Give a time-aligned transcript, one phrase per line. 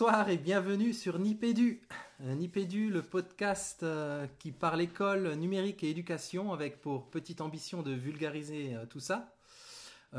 [0.00, 1.82] Bonsoir et bienvenue sur Nipédu.
[2.22, 7.82] Euh, Nipédu, le podcast euh, qui parle école, numérique et éducation avec pour petite ambition
[7.82, 9.34] de vulgariser euh, tout ça.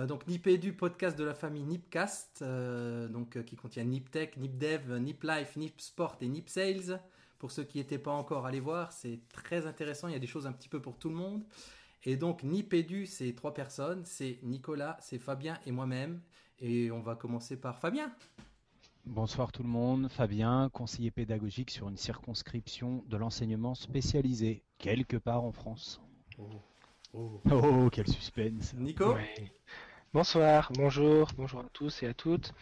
[0.08, 2.44] Donc Nipédu, podcast de la famille Nipcast,
[3.10, 7.02] donc qui contient Niptech, Nipdev, Niplife, Nipsport et Nipsales.
[7.40, 10.08] Pour ceux qui n'étaient pas encore allés voir, c'est très intéressant.
[10.10, 11.44] Il y a des choses un petit peu pour tout le monde.
[12.04, 14.04] Et donc Nipédu, c'est trois personnes.
[14.06, 16.22] C'est Nicolas, c'est Fabien et moi-même.
[16.60, 18.14] Et on va commencer par Fabien.
[19.06, 25.44] Bonsoir tout le monde, Fabien, conseiller pédagogique sur une circonscription de l'enseignement spécialisé, quelque part
[25.44, 26.00] en France.
[27.14, 28.74] Oh, quel suspense.
[28.76, 29.14] Nico.
[29.14, 29.52] Ouais.
[30.14, 32.54] Bonsoir, bonjour, bonjour à tous et à toutes.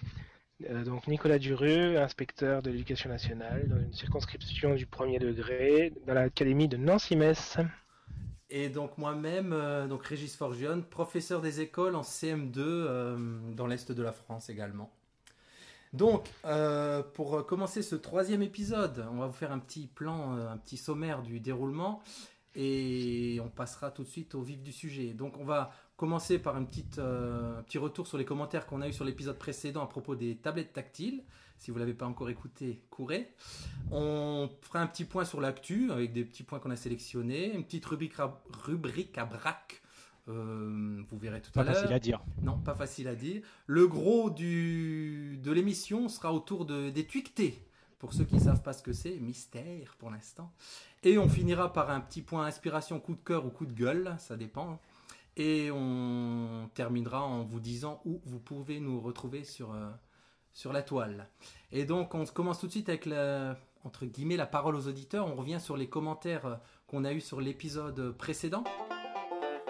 [0.70, 6.14] Euh, donc Nicolas Duru, inspecteur de l'éducation nationale dans une circonscription du premier degré dans
[6.14, 7.58] l'académie de Nancy-Metz.
[8.50, 13.17] Et donc moi-même, euh, donc Régis Forgione, professeur des écoles en CM2 euh,
[13.54, 14.90] dans l'Est de la France également.
[15.94, 20.50] Donc, euh, pour commencer ce troisième épisode, on va vous faire un petit plan, euh,
[20.50, 22.02] un petit sommaire du déroulement
[22.56, 25.14] et on passera tout de suite au vif du sujet.
[25.14, 28.94] Donc, on va commencer par euh, un petit retour sur les commentaires qu'on a eu
[28.94, 31.23] sur l'épisode précédent à propos des tablettes tactiles.
[31.58, 33.34] Si vous l'avez pas encore écouté, courez.
[33.92, 37.66] On fera un petit point sur l'actu avec des petits points qu'on a sélectionnés, une
[37.66, 38.16] petite rubrique
[38.66, 39.82] rubrique à braque.
[40.30, 41.76] Euh, vous verrez tout Pas à l'heure.
[41.76, 42.22] facile à dire.
[42.42, 43.42] Non, pas facile à dire.
[43.66, 47.64] Le gros du, de l'émission sera autour de, des tuiquetés.
[47.98, 50.54] Pour ceux qui ne savent pas ce que c'est, mystère pour l'instant.
[51.04, 54.16] Et on finira par un petit point inspiration, coup de cœur ou coup de gueule,
[54.20, 54.80] ça dépend.
[55.36, 59.89] Et on terminera en vous disant où vous pouvez nous retrouver sur, euh,
[60.54, 61.28] sur la toile.
[61.72, 65.28] Et donc on commence tout de suite avec la, entre guillemets la parole aux auditeurs.
[65.28, 66.56] On revient sur les commentaires euh,
[66.88, 68.64] qu'on a eu sur l'épisode précédent.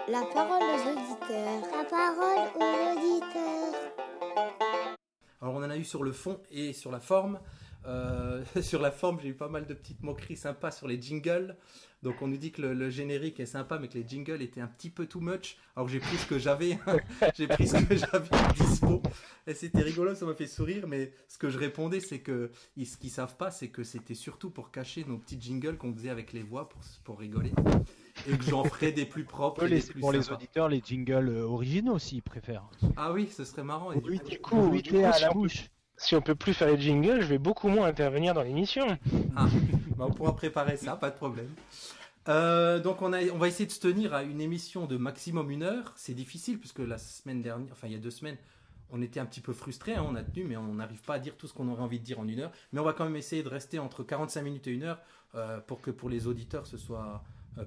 [0.08, 1.62] La parole aux auditeurs.
[1.72, 3.74] La parole aux auditeurs.
[5.40, 7.40] Alors on en a eu sur le fond et sur la forme.
[7.86, 11.56] Euh, sur la forme, j'ai eu pas mal de petites moqueries sympas sur les jingles.
[12.02, 14.60] Donc on nous dit que le, le générique est sympa, mais que les jingles étaient
[14.60, 15.56] un petit peu too much.
[15.76, 16.78] Alors que j'ai pris ce que j'avais,
[17.36, 19.02] j'ai pris ce que j'avais dispo.
[19.46, 20.86] Et c'était rigolo, ça m'a fait sourire.
[20.88, 24.14] Mais ce que je répondais, c'est que ils- ce qu'ils savent pas, c'est que c'était
[24.14, 27.52] surtout pour cacher nos petits jingles qu'on faisait avec les voix pour, pour rigoler.
[28.28, 29.62] Et que j'en ferais des plus propres.
[29.64, 32.68] Eux, et les- des plus pour les auditeurs, les jingles euh, originaux s'ils préfèrent.
[32.96, 33.92] Ah oui, ce serait marrant.
[33.92, 35.70] Et Oui, coup- du coup, du coup, à si la on peut- bouche.
[35.96, 38.86] Si on peut plus faire les jingles, je vais beaucoup moins intervenir dans l'émission.
[39.36, 39.46] Ah,
[39.98, 41.48] bah on pourra préparer ça, pas de problème.
[42.28, 45.50] Euh, donc on, a, on va essayer de se tenir à une émission de maximum
[45.50, 45.92] une heure.
[45.96, 48.36] C'est difficile puisque la semaine dernière, enfin il y a deux semaines,
[48.90, 51.18] on était un petit peu frustrés, hein, on a tenu, mais on n'arrive pas à
[51.18, 52.52] dire tout ce qu'on aurait envie de dire en une heure.
[52.72, 55.00] Mais on va quand même essayer de rester entre 45 minutes et une heure
[55.34, 57.22] euh, pour que pour les auditeurs ce soit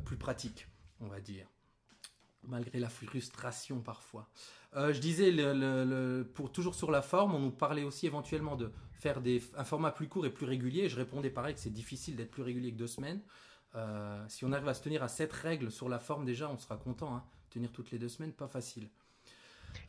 [0.05, 0.67] plus pratique,
[0.99, 1.47] on va dire.
[2.45, 4.27] Malgré la frustration parfois.
[4.75, 8.05] Euh, je disais, le, le- le- pour toujours sur la forme, on nous parlait aussi
[8.05, 10.89] éventuellement de faire des, un format plus court et plus régulier.
[10.89, 13.21] Je répondais pareil que c'est difficile d'être plus régulier que deux semaines.
[13.75, 16.57] Euh, si on arrive à se tenir à cette règle sur la forme déjà, on
[16.57, 17.15] sera content.
[17.15, 17.23] Hein.
[17.49, 18.89] Tenir toutes les deux semaines, pas facile.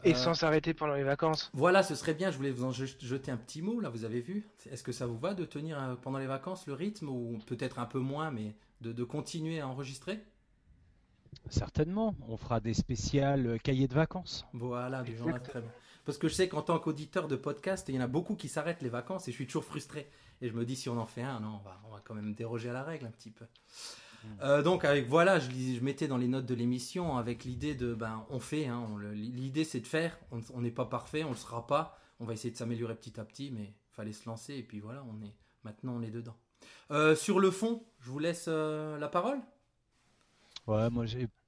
[0.05, 1.51] Et Euh, sans s'arrêter pendant les vacances?
[1.55, 2.31] Voilà, ce serait bien.
[2.31, 3.89] Je voulais vous en je- jeter un petit mot là.
[3.91, 6.73] Vous avez vu Est-ce que ça vous va de tenir euh, pendant les vacances le
[6.75, 10.21] rythme ou peut-être un peu moins, mais de, de continuer à enregistrer
[11.51, 14.47] Certainement, on fera des spéciales euh, cahiers de vacances.
[14.53, 15.71] Voilà, des gens là très bien.
[16.05, 18.49] Parce que je sais qu'en tant qu'auditeur de podcast, il y en a beaucoup qui
[18.49, 20.09] s'arrêtent les vacances et je suis toujours frustré.
[20.43, 22.15] Et je me dis si on en fait un, non, on va, on va quand
[22.15, 23.47] même déroger à la règle un petit peu.
[24.43, 27.95] Euh, donc avec voilà, je, je mettais dans les notes de l'émission avec l'idée de
[27.95, 30.19] ben on fait, hein, l'idée c'est de faire.
[30.31, 31.99] On on n'est pas parfait, on le sera pas.
[32.21, 35.05] On va essayer de s'améliorer petit à petit, mais fallait se lancer et puis voilà,
[35.11, 36.37] on est maintenant on est dedans.
[36.91, 39.41] Euh, sur le fond, je vous laisse euh, la parole.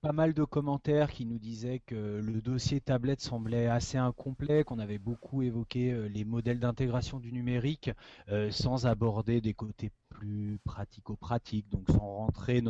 [0.06, 4.78] Pas mal de commentaires qui nous disaient que le dossier tablette semblait assez incomplet, qu'on
[4.78, 7.90] avait beaucoup évoqué euh, les modèles d'intégration du numérique
[8.28, 12.62] euh, sans aborder des côtés plus pratico-pratiques, donc sans rentrer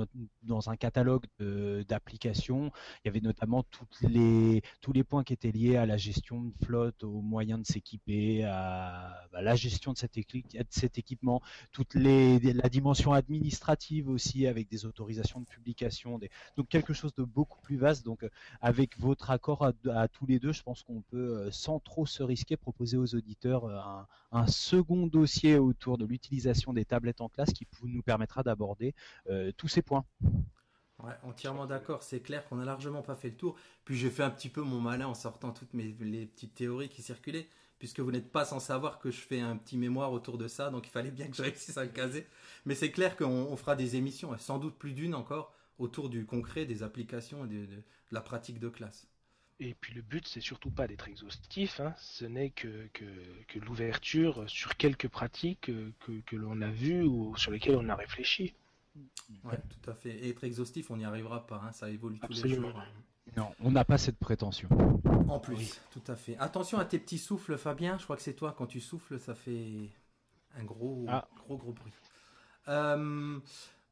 [0.42, 2.72] dans un catalogue d'applications.
[3.04, 6.42] Il y avait notamment toutes les, tous les points qui étaient liés à la gestion
[6.42, 10.16] de flotte, aux moyens de s'équiper, à, la gestion de cet,
[10.98, 11.40] équipement,
[11.72, 16.18] toutes les, la dimension administrative aussi avec des autorisations de publication,
[16.56, 18.04] donc quelque chose de beaucoup plus vaste.
[18.04, 18.30] Donc euh,
[18.60, 22.22] avec votre accord à, tous les deux, je pense qu'on peut, euh, sans trop se
[22.22, 23.78] risquer, proposer aux auditeurs euh,
[24.32, 28.94] un, second dossier autour de l'utilisation des tablettes en classe qui nous permettra d'aborder
[29.56, 30.04] tous ces points.
[31.02, 32.02] Ouais, entièrement d'accord.
[32.02, 33.56] C'est clair qu'on a largement pas fait le tour.
[33.84, 36.88] Puis j'ai fait un petit peu mon malin en sortant toutes mes les petites théories
[36.88, 37.48] qui circulaient,
[37.78, 40.70] puisque vous n'êtes pas sans savoir que je fais un petit mémoire autour de ça,
[40.70, 42.26] donc il fallait bien que je réussisse à le caser.
[42.64, 46.26] Mais c'est clair qu'on on fera des émissions, sans doute plus d'une encore, autour du
[46.26, 47.82] concret, des applications et de, de- de
[48.12, 49.08] la pratique de classe.
[49.58, 51.94] Et puis le but, c'est surtout pas d'être exhaustif, hein.
[51.96, 55.70] ce n'est que, que, l'ouverture sur quelques pratiques
[56.00, 58.54] que, l'on a vues ou sur lesquelles on a réfléchi.
[59.44, 60.10] Ouais, tout à fait.
[60.10, 61.72] Et être exhaustif, on n'y arrivera pas, hein.
[61.72, 62.82] ça évolue tous les jours.
[63.36, 64.68] Non, on n'a pas cette prétention.
[65.28, 66.36] En plus, tout à fait.
[66.38, 67.98] Attention à tes petits souffles, Fabien.
[67.98, 69.90] Je crois que c'est toi, quand tu souffles, ça fait
[70.54, 71.26] un gros, ah.
[71.36, 71.92] gros, gros bruit.
[72.68, 73.40] Euh,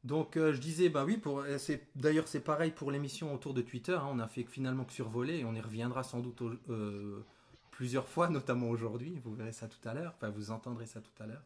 [0.05, 3.55] donc euh, je disais, bah oui, pour, euh, c'est, d'ailleurs c'est pareil pour l'émission autour
[3.55, 4.07] de Twitter, hein.
[4.11, 7.25] on a fait finalement que survoler et on y reviendra sans doute euh,
[7.71, 11.23] plusieurs fois, notamment aujourd'hui, vous verrez ça tout à l'heure, enfin vous entendrez ça tout
[11.23, 11.41] à l'heure.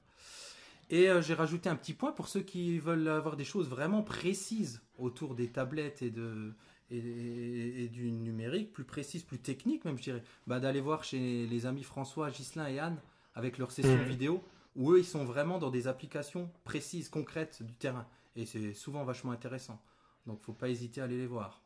[0.91, 4.81] Et j'ai rajouté un petit point pour ceux qui veulent avoir des choses vraiment précises
[4.97, 6.51] autour des tablettes et, de,
[6.89, 11.67] et, du numérique, plus précises, plus techniques même je dirais, bah, d'aller voir chez les
[11.67, 13.00] amis François, Gislain et Anne
[13.35, 14.09] avec leur session mmh.
[14.09, 14.44] vidéo,
[14.75, 18.07] où eux ils sont vraiment dans des applications précises, concrètes du terrain.
[18.35, 19.81] Et c'est souvent vachement intéressant.
[20.25, 21.61] Donc faut pas hésiter à aller les voir.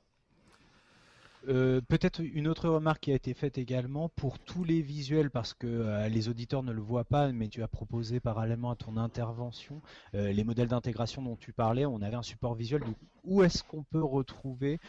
[1.49, 5.53] Euh, peut-être une autre remarque qui a été faite également pour tous les visuels, parce
[5.53, 8.97] que euh, les auditeurs ne le voient pas, mais tu as proposé parallèlement à ton
[8.97, 9.81] intervention
[10.15, 11.85] euh, les modèles d'intégration dont tu parlais.
[11.85, 12.83] On avait un support visuel.
[13.25, 14.79] où est-ce qu'on peut retrouver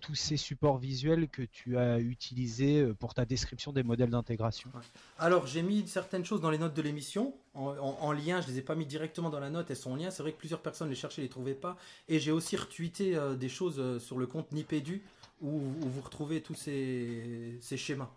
[0.00, 4.70] tous ces supports visuels que tu as utilisés pour ta description des modèles d'intégration?
[5.18, 8.40] Alors j'ai mis certaines choses dans les notes de l'émission en, lien.
[8.40, 9.70] Je les ai pas mis directement dans la note.
[9.70, 10.10] Elles sont en lien.
[10.10, 11.76] C'est vrai que plusieurs personnes les cherchaient, les trouvaient pas.
[12.08, 15.02] Et j'ai aussi retweeté des choses sur le compte Nipédu
[15.40, 18.10] où, vous retrouvez tous ces, schémas.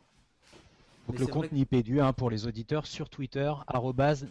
[1.07, 3.51] Donc le compte NipEdu hein, pour les auditeurs sur Twitter,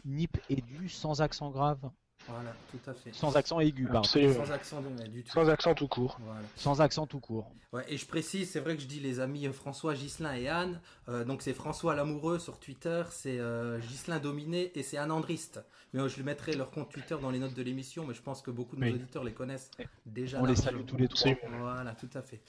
[0.04, 1.90] NipEdu sans accent grave.
[2.28, 3.12] Voilà, tout à fait.
[3.12, 4.02] Sans accent aigu, pardon.
[4.02, 4.82] Sans accent,
[5.12, 5.30] du tout.
[5.30, 6.18] Sans accent tout court.
[6.56, 7.50] Sans accent tout court.
[7.72, 10.80] Ouais, et je précise, c'est vrai que je dis les amis François, Gislin et Anne.
[11.08, 15.62] Euh, donc c'est François l'amoureux sur Twitter, c'est euh, Gislin Dominé et c'est Anne Andriste.
[15.92, 18.42] Mais euh, je mettrai leur compte Twitter dans les notes de l'émission, mais je pense
[18.42, 19.70] que beaucoup de nos auditeurs les connaissent
[20.04, 20.40] déjà.
[20.40, 21.32] On les salue tous les trois.
[21.58, 22.40] Voilà, tout à fait.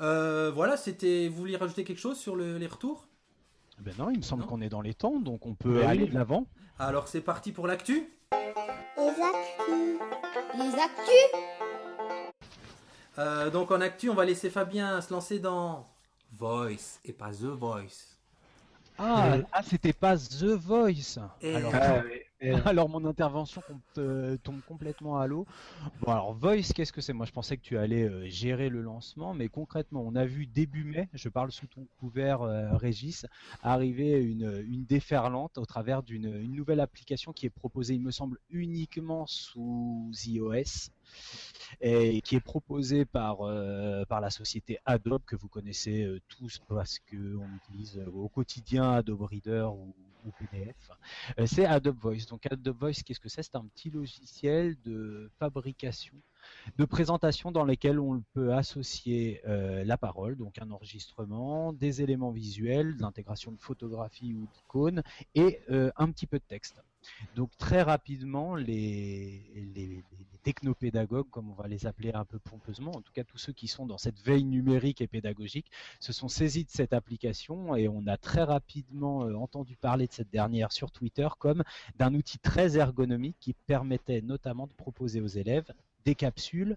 [0.00, 1.28] Euh, voilà, c'était.
[1.28, 3.06] Vous vouliez rajouter quelque chose sur les retours?
[3.78, 6.06] Eh Ben non, il me semble qu'on est dans les temps, donc on peut aller
[6.06, 6.46] de l'avant.
[6.78, 8.08] Alors c'est parti pour l'actu.
[9.00, 9.98] Les actus.
[10.58, 11.30] Les actus.
[13.18, 15.86] Euh, donc en actu, on va laisser Fabien se lancer dans
[16.36, 18.18] Voice et pas The Voice.
[18.98, 21.18] Ah, ah c'était pas The Voice.
[21.42, 21.72] Alors,
[22.42, 23.62] ah, Alors mon intervention
[23.98, 25.46] euh, tombe complètement à l'eau.
[26.00, 27.12] Bon alors Voice, qu'est-ce que c'est?
[27.12, 30.46] Moi je pensais que tu allais euh, gérer le lancement, mais concrètement on a vu
[30.46, 33.26] début mai, je parle sous ton couvert euh, Régis,
[33.62, 38.38] arriver une, une déferlante au travers d'une nouvelle application qui est proposée il me semble
[38.50, 40.90] uniquement sous iOS
[41.80, 43.38] et qui est proposée par,
[44.08, 49.68] par la société Adobe que vous connaissez tous parce qu'on utilise au quotidien Adobe Reader
[49.72, 49.94] ou
[50.24, 50.90] ou PDF.
[51.38, 52.26] Euh, c'est Adobe Voice.
[52.28, 53.42] Donc Adobe Voice, qu'est-ce que c'est?
[53.42, 56.14] C'est un petit logiciel de fabrication,
[56.78, 62.30] de présentation dans lequel on peut associer euh, la parole, donc un enregistrement, des éléments
[62.30, 65.02] visuels, l'intégration de photographie ou d'icônes
[65.34, 66.82] et euh, un petit peu de texte.
[67.34, 69.42] Donc très rapidement, les,
[69.74, 70.04] les,
[70.42, 73.68] technopédagogues, comme on va les appeler un peu pompeusement, en tout cas tous ceux qui
[73.68, 78.06] sont dans cette veille numérique et pédagogique, se sont saisis de cette application et on
[78.06, 81.62] a très rapidement euh, entendu parler de cette dernière sur Twitter comme
[81.96, 85.72] d'un outil très ergonomique qui permettait notamment de proposer aux élèves
[86.04, 86.76] des capsules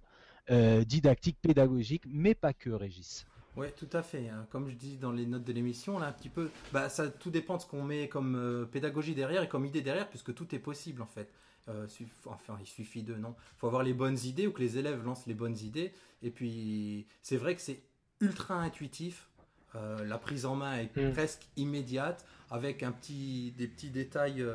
[0.50, 3.25] euh, didactiques pédagogiques, mais pas que, Régis.
[3.56, 4.30] Oui, tout à fait.
[4.30, 4.48] Hein.
[4.50, 7.30] Comme je dis dans les notes de l'émission, là, un petit peu, bah, ça tout
[7.30, 10.53] dépend de ce qu'on met comme euh, pédagogie derrière et comme idée derrière, puisque tout
[10.56, 11.32] est possible en fait.
[11.70, 11.88] Euh,
[12.25, 13.36] enfin, il suffit de non.
[13.56, 15.94] Il faut avoir les bonnes idées ou que les élèves lancent les bonnes idées.
[16.24, 17.82] Et puis, c'est vrai que c'est
[18.20, 19.30] ultra intuitif.
[19.75, 21.13] Euh, la prise en main est mm.
[21.13, 24.46] presque immédiate, avec un petit, des petits détails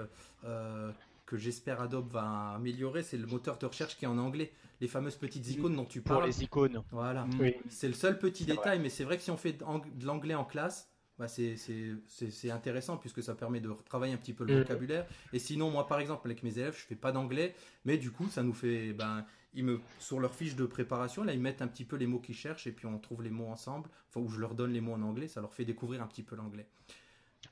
[1.29, 3.03] que j'espère Adobe va améliorer.
[3.03, 6.01] C'est le moteur de recherche qui est en anglais les fameuses petites icônes dont tu
[6.01, 6.21] parles.
[6.21, 6.83] Pour les icônes.
[6.91, 7.27] Voilà.
[7.69, 10.45] C'est le seul petit détail, mais c'est vrai que si on fait de l'anglais en
[10.45, 14.59] classe, bah c'est intéressant puisque ça permet de travailler un petit peu le mm.
[14.61, 15.07] vocabulaire.
[15.33, 17.55] Et sinon, moi par exemple, avec mes élèves, je fais pas d'anglais,
[17.85, 18.93] mais du coup, ça nous fait.
[18.93, 22.07] Ben, ils me, sur leur fiche de préparation, là, ils mettent un petit peu les
[22.07, 23.91] mots qu'ils cherchent et puis on trouve les mots ensemble.
[24.09, 26.23] Enfin, où je leur donne les mots en anglais, ça leur fait découvrir un petit
[26.23, 26.69] peu l'anglais.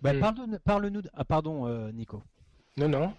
[0.00, 0.58] Bah, mm.
[0.64, 1.02] Parle-nous.
[1.14, 2.22] ah, pardon, euh, Nico.
[2.76, 3.12] Non, non.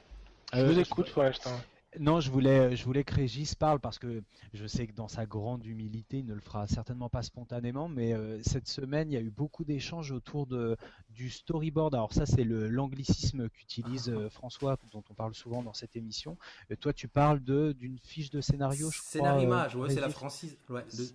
[0.54, 1.52] Je vous écoute pour l'instant.
[2.00, 4.22] Non, je voulais, je voulais que Régis parle parce que
[4.54, 8.14] je sais que dans sa grande humilité, il ne le fera certainement pas spontanément, mais
[8.14, 10.78] euh, cette semaine, il y a eu beaucoup d'échanges autour de,
[11.10, 11.96] du storyboard.
[11.96, 16.38] Alors ça, c'est l'anglicisme qu'utilise euh, François, dont on parle souvent dans cette émission.
[16.72, 20.58] Euh, toi, tu parles d'une fiche de scénario, je Scénarimage, ouais, c'est la francise.
[20.70, 21.08] Ouais, de,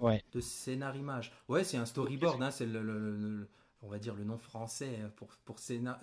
[0.00, 0.22] ouais.
[0.32, 1.32] de scénarimage.
[1.48, 3.48] Ouais, c'est un storyboard, hein, c'est le
[3.82, 5.56] on va dire le nom français pour, pour,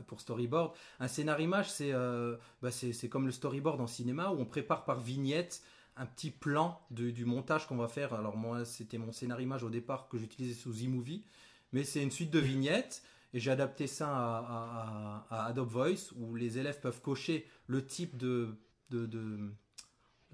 [0.08, 0.74] pour storyboard.
[1.00, 5.64] Un scénarimage, euh, bah, c'est comme le storyboard en cinéma où on prépare par vignette
[5.96, 8.14] un petit plan de, du montage qu'on va faire.
[8.14, 11.24] Alors moi, c'était mon scénarimage au départ que j'utilisais sous eMovie.
[11.72, 13.04] mais c'est une suite de vignettes.
[13.36, 18.56] Et j'ai adapté ça à, Adobe Voice où les élèves peuvent cocher le type de,
[18.92, 19.50] de, de,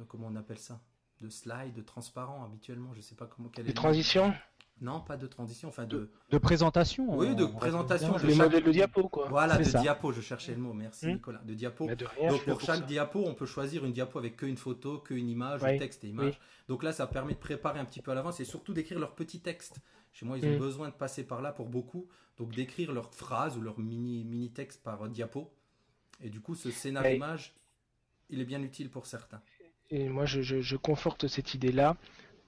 [0.09, 0.81] comment on appelle ça?
[1.21, 2.93] De slide, de transparent habituellement.
[2.93, 3.73] Je sais pas comment quelle est.
[3.73, 4.33] transition.
[4.81, 6.09] Non, pas de transition, enfin de.
[6.29, 7.17] De présentation.
[7.17, 8.15] Oui, de présentation.
[8.23, 9.27] Les modèles de diapo, quoi.
[9.27, 11.13] Voilà, de diapo, je cherchais le mot, merci hmm.
[11.13, 11.41] Nicolas.
[11.43, 11.87] De diapo.
[11.87, 15.77] Donc pour chaque diapo, on peut choisir une diapo avec qu'une photo, qu'une image, un
[15.77, 16.39] texte et image.
[16.67, 19.15] Donc là, ça permet de préparer un petit peu à l'avance et surtout d'écrire leur
[19.15, 19.79] petit texte.
[20.13, 20.59] Chez moi, ils ont hmm.
[20.59, 22.07] besoin de passer par là pour beaucoup.
[22.37, 25.51] Donc d'écrire leurs phrases ou leur mini, mini texte par diapo.
[26.21, 27.53] Et du coup, ce scénario image,
[28.29, 29.41] il est bien utile pour certains.
[29.89, 31.97] Et moi, je, je conforte cette idée-là.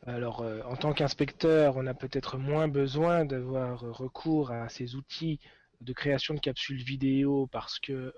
[0.08, 5.40] Alors, euh, en tant qu'inspecteur, on a peut-être moins besoin d'avoir recours à ces outils
[5.80, 8.14] de création de capsules vidéo parce que euh,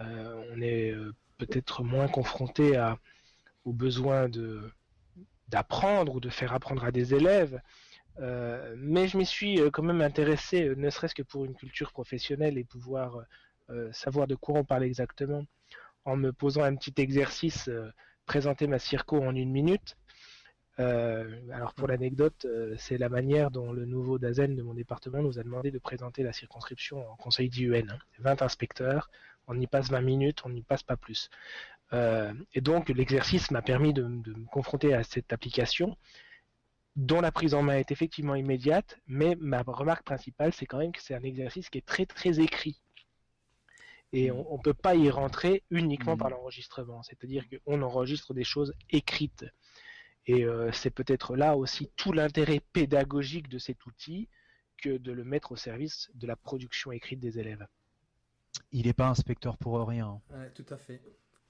[0.00, 0.94] euh, on est
[1.36, 2.96] peut-être moins confronté à,
[3.64, 4.28] aux besoins
[5.48, 7.60] d'apprendre ou de faire apprendre à des élèves.
[8.76, 12.64] mais je m'y suis quand même intéressé, ne serait-ce que pour une culture professionnelle et
[12.64, 13.24] pouvoir
[13.92, 15.44] savoir de quoi on parle exactement,
[16.04, 17.70] en me posant un petit exercice,
[18.26, 19.96] présenter ma circo en une minute.
[20.80, 25.20] Euh, alors pour l'anecdote, euh, c'est la manière dont le nouveau DAZEN de mon département
[25.22, 27.86] nous a demandé de présenter la circonscription en conseil d'IUN.
[28.20, 29.10] 20 inspecteurs,
[29.48, 31.30] on y passe 20 minutes, on n'y passe pas plus.
[31.92, 35.96] Euh, et donc l'exercice m'a permis de, me confronter à cette application
[36.96, 40.92] dont la prise en main est effectivement immédiate, mais ma remarque principale, c'est quand même
[40.92, 42.80] que c'est un exercice qui est très très écrit.
[44.12, 46.18] Et on ne peut pas y rentrer uniquement mmh.
[46.18, 49.44] par l'enregistrement, c'est-à-dire qu'on enregistre des choses écrites.
[50.28, 54.28] Et euh, c'est peut-être là aussi tout l'intérêt pédagogique de cet outil
[54.76, 57.66] que de le mettre au service de la production écrite des élèves.
[58.70, 60.20] Il n'est pas inspecteur pour rien.
[60.54, 61.00] tout à fait.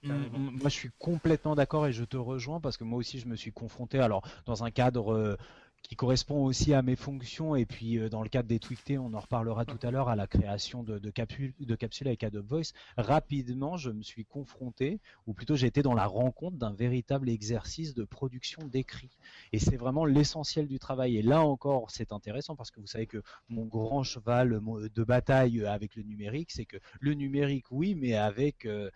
[0.05, 3.19] Mm, mm, moi, je suis complètement d'accord et je te rejoins parce que moi aussi,
[3.19, 5.37] je me suis confronté, alors dans un cadre euh,
[5.83, 7.57] qui correspond aussi à mes fonctions.
[7.57, 10.17] Et puis, euh, dans le cadre des tweetés, on en reparlera tout à l'heure à
[10.17, 12.73] la création de, de, capsules, de capsules avec Adobe Voice.
[12.97, 17.95] Rapidement, je me suis confronté, ou plutôt j'ai été dans la rencontre d'un véritable exercice
[17.95, 19.11] de production d'écrit.
[19.53, 21.17] Et c'est vraiment l'essentiel du travail.
[21.17, 24.61] Et là encore, c'est intéressant parce que vous savez que mon grand cheval
[24.95, 28.91] de bataille avec le numérique, c'est que le numérique, oui, mais avec euh,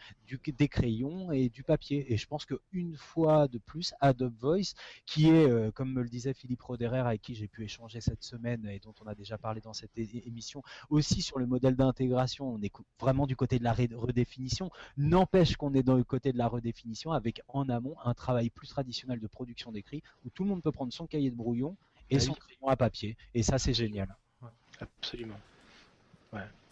[0.46, 2.12] des crayons et du papier.
[2.12, 4.74] Et je pense qu'une fois de plus, Adobe Voice,
[5.06, 8.22] qui est, euh, comme me le disait Philippe derrière avec qui j'ai pu échanger cette
[8.22, 12.52] semaine et dont on a déjà parlé dans cette émission, aussi sur le modèle d'intégration.
[12.52, 14.70] On est vraiment du côté de la redéfinition.
[14.96, 18.68] N'empêche qu'on est dans le côté de la redéfinition avec en amont un travail plus
[18.68, 21.76] traditionnel de production d'écrit où tout le monde peut prendre son cahier de brouillon
[22.10, 23.16] et ah son crayon à papier.
[23.34, 24.14] Et ça, c'est génial.
[24.80, 25.38] Absolument.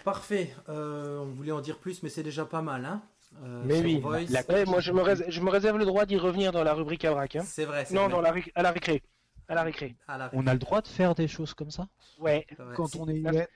[0.04, 0.54] Parfait.
[0.68, 2.84] Euh, on voulait en dire plus, mais c'est déjà pas mal.
[2.84, 3.02] Hein
[3.44, 6.64] euh, mais oui, moi je me, réserve, je me, réserve, le droit d'y revenir dans
[6.64, 7.42] la rubrique à Hein.
[7.44, 7.86] C'est vrai.
[7.92, 9.02] Non, Dans la, à la récré
[9.50, 9.96] à la récré.
[10.32, 11.88] On a le droit de faire des choses comme ça?
[12.18, 12.46] Ouais.
[12.76, 13.48] Quand on est.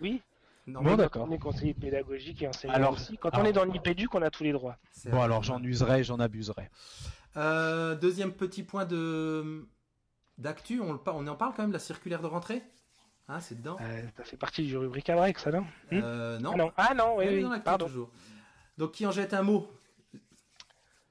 [0.00, 0.20] Oui.
[0.66, 1.26] Non, d'accord.
[1.28, 3.16] On est conseiller pédagogique et enseignant alors, aussi.
[3.18, 4.76] Quand on est dans l'IPDUC, on a tous les droits.
[5.06, 6.70] Bon, alors j'en userai, j'en abuserai.
[7.36, 9.66] Euh, deuxième petit point de
[10.38, 12.62] d'actu, on, on en parle quand même la circulaire de rentrée?
[13.28, 13.76] Hein, c'est dedans?
[13.80, 15.64] Euh, ça fait partie du rubrique à break, ça, non?
[15.92, 16.52] Euh, Non.
[16.52, 17.86] Ah non, ah, non oui, pardon.
[17.86, 18.10] Toujours.
[18.76, 19.70] Donc, qui en jette un mot?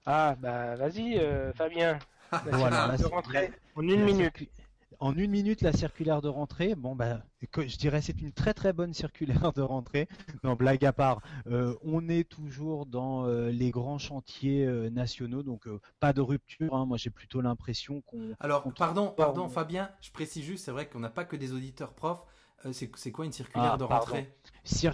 [0.05, 1.97] Ah, bah, vas-y, euh, Fabien.
[2.51, 3.51] Voilà, de rentrée.
[3.75, 4.49] En une minute.
[4.99, 8.71] En une minute, la circulaire de rentrée, bon ben, je dirais c'est une très très
[8.71, 10.07] bonne circulaire de rentrée.
[10.43, 15.41] Non, blague à part, euh, on est toujours dans euh, les grands chantiers euh, nationaux,
[15.41, 15.67] donc
[15.99, 16.75] pas de rupture.
[16.75, 16.85] Hein.
[16.85, 18.35] Moi, j'ai plutôt l'impression qu'on.
[18.39, 21.93] Alors, pardon, pardon, Fabien, je précise juste, c'est vrai qu'on n'a pas que des auditeurs
[21.93, 22.23] profs.
[22.71, 24.29] C'est quoi une circulaire ah, de rentrée?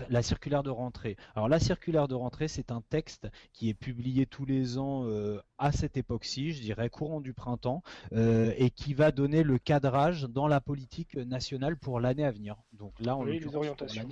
[0.10, 1.18] La circulaire de rentrée.
[1.36, 5.42] Alors la circulaire de rentrée, c'est un texte qui est publié tous les ans euh,
[5.58, 7.84] à cette époque-ci, je dirais courant du printemps,
[8.14, 12.56] euh, et qui va donner le cadrage dans la politique nationale pour l'année à venir.
[12.74, 14.08] Donc là, on oui, les orientations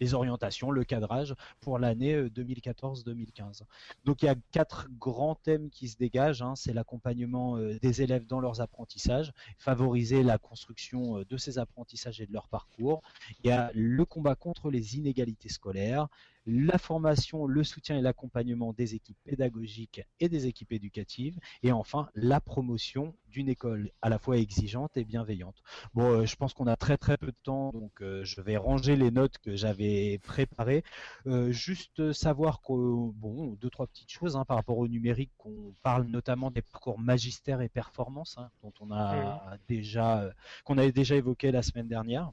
[0.00, 3.62] les orientations, le cadrage pour l'année 2014-2015.
[3.62, 3.64] Euh,
[4.04, 6.42] Donc il y a quatre grands thèmes qui se dégagent.
[6.42, 6.54] Hein.
[6.56, 12.20] C'est l'accompagnement euh, des élèves dans leurs apprentissages, favoriser la construction euh, de ces apprentissages
[12.20, 13.02] et de leur parcours.
[13.42, 16.08] Il y a le combat contre les inégalités scolaires,
[16.46, 22.08] la formation, le soutien et l'accompagnement des équipes pédagogiques et des équipes éducatives, et enfin
[22.14, 25.62] la promotion d'une école à la fois exigeante et bienveillante.
[25.94, 28.56] Bon, euh, je pense qu'on a très très peu de temps, donc euh, je vais
[28.56, 30.84] ranger les notes que j'avais préparées.
[31.26, 35.74] Euh, juste savoir que, bon, deux trois petites choses hein, par rapport au numérique, qu'on
[35.82, 40.30] parle notamment des parcours magistère et performance, hein, dont on a déjà,
[40.64, 42.30] qu'on avait déjà évoqué la semaine dernière.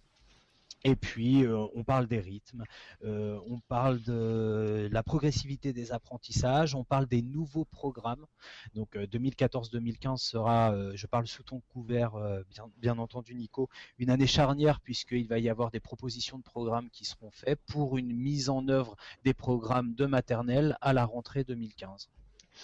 [0.84, 2.64] Et puis, euh, on parle des rythmes,
[3.04, 8.26] euh, on parle de la progressivité des apprentissages, on parle des nouveaux programmes.
[8.74, 12.14] Donc, 2014-2015 sera, je parle sous ton couvert,
[12.50, 13.70] bien, bien, entendu, Nico,
[14.00, 17.98] une année charnière puisqu'il va y avoir des propositions de programmes qui seront faites pour
[17.98, 22.10] une mise en œuvre des programmes de maternelle à la rentrée 2015.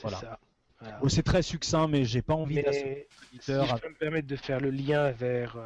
[0.02, 0.18] Voilà.
[0.18, 0.40] Ça.
[1.08, 3.08] c'est très succinct, mais j'ai pas envie d'assurer.
[3.40, 5.58] Si je peux me permettre de faire le lien vers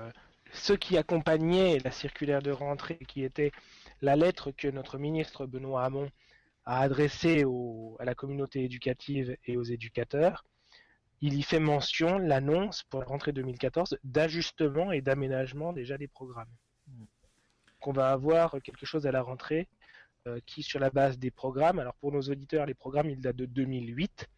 [0.53, 3.51] ce qui accompagnait la circulaire de rentrée, qui était
[4.01, 6.09] la lettre que notre ministre Benoît Hamon
[6.65, 7.43] a adressée
[7.99, 10.45] à la communauté éducative et aux éducateurs,
[11.21, 16.49] il y fait mention, l'annonce pour la rentrée 2014, d'ajustement et d'aménagement déjà des programmes.
[17.79, 19.67] Qu'on va avoir quelque chose à la rentrée
[20.27, 23.35] euh, qui, sur la base des programmes, alors pour nos auditeurs, les programmes, ils datent
[23.35, 24.29] de 2008.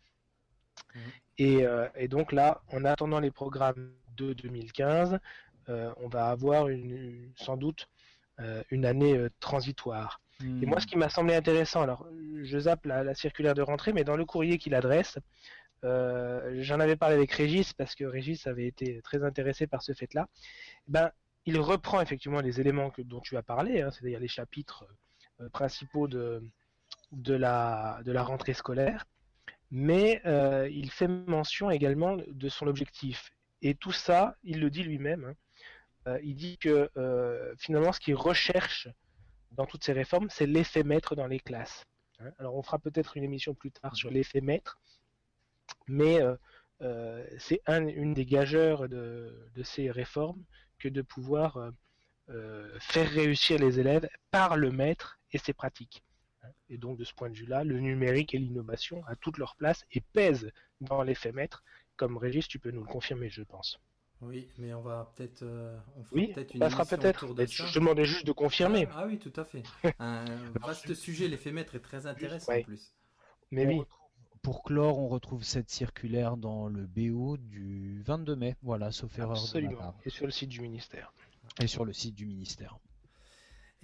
[0.95, 0.99] Mmh.
[1.41, 5.17] Euh, et, donc là, en attendant les programmes de 2015, euh,
[5.67, 7.87] on va avoir une, sans doute
[8.39, 10.19] euh, une année euh, transitoire.
[10.41, 12.05] Et moi, ce qui m'a semblé intéressant, alors
[12.41, 15.17] je zappe la, circulaire de rentrée, mais dans le courrier qu'il adresse,
[15.83, 20.27] j'en avais parlé avec Régis parce que Régis avait été très intéressé par ce fait-là.
[20.87, 21.11] Ben,
[21.45, 24.85] il reprend effectivement les éléments que, dont tu as parlé, hein, c'est-à-dire les chapitres
[25.53, 26.43] principaux de,
[27.13, 29.05] de, la, de la rentrée scolaire,
[29.71, 30.21] mais
[30.71, 33.31] il fait mention également de son objectif.
[33.61, 35.35] Et tout ça, il le dit lui-même, hein, euh,
[36.23, 38.89] il dit que euh, finalement, ce qu'il recherche
[39.51, 41.85] dans toutes ces réformes, c'est l'effet maître dans les classes.
[42.19, 42.31] Hein?
[42.39, 44.79] Alors, on fera peut-être une émission plus tard sur l'effet maître,
[45.87, 46.21] mais
[46.81, 50.43] euh, c'est une des gageurs de, ces réformes
[50.79, 51.71] que de pouvoir
[52.79, 56.03] faire réussir les élèves par le maître et ses pratiques.
[56.43, 56.49] Hein?
[56.69, 59.85] Et donc, de ce point de vue-là, le numérique et l'innovation a toute leur place
[59.91, 61.63] et pèsent dans l'effet maître,
[61.95, 63.79] comme Régis, tu peux nous le confirmer, je pense.
[64.27, 65.43] Oui, mais on va peut-être.
[65.43, 65.77] Euh,
[66.11, 67.27] oui, peut-être une sera peut-être.
[67.47, 68.87] Je demandais juste de confirmer.
[68.93, 69.63] Ah, oui, tout à fait.
[69.99, 70.25] Un
[70.61, 72.93] vaste sujet, l'effet maître est très intéressant en plus.
[73.51, 73.81] Mais oui.
[74.41, 79.39] Pour clore, on retrouve cette circulaire dans le BO du 22 mai, voilà, sauf erreur
[79.39, 79.95] Absolument.
[80.03, 81.13] Et sur le site du ministère.
[81.61, 82.77] Et sur le site du ministère.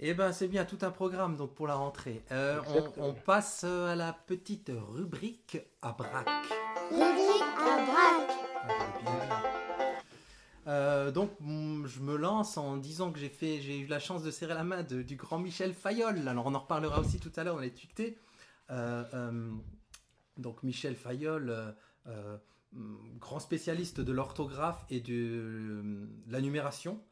[0.02, 2.22] Eh ben, c'est bien, tout un programme donc pour la rentrée.
[2.30, 2.60] Euh,
[2.98, 6.26] on, passe à la petite rubrique à braque.
[6.90, 8.39] Rubrique à braque.
[11.10, 14.54] Euh, donc mm, je me lance en disant que j'ai eu la chance de serrer
[14.54, 16.26] la main du grand Michel Fayol.
[16.28, 18.18] Alors on en reparlera aussi tout à l'heure, est tucté.
[18.70, 19.50] Euh, euh,
[20.36, 21.74] donc Michel Fayol,
[22.06, 25.82] mm, grand spécialiste de l'orthographe et de,
[26.28, 27.02] la numération.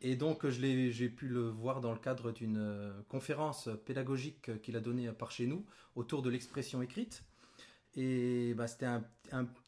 [0.00, 5.12] Et donc j'ai pu le voir dans le cadre d'une conférence pédagogique qu'il a donnée
[5.12, 7.22] par chez nous autour de l'expression écrite.
[7.96, 9.04] Et bah, c'était un,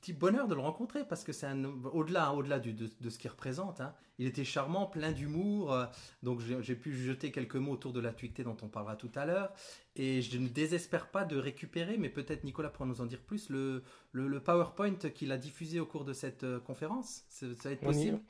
[0.01, 1.47] petit bonheur de le rencontrer parce que c'est
[1.93, 3.81] au-delà, au-delà de, de, ce qu'il représente.
[3.81, 3.95] Hein.
[4.19, 5.73] il était charmant, plein d'humour.
[5.73, 5.87] Euh,
[6.23, 9.27] donc j'ai pu jeter quelques mots autour de la tuité dont on parlera tout à
[9.27, 9.53] l'heure.
[9.97, 13.51] Et je ne désespère pas de récupérer, mais peut-être Nicolas pourra nous en dire plus,
[13.51, 13.83] le,
[14.13, 17.25] le, PowerPoint qu'il a diffusé au cours de cette euh, conférence.
[17.29, 18.21] Ça, va être possible?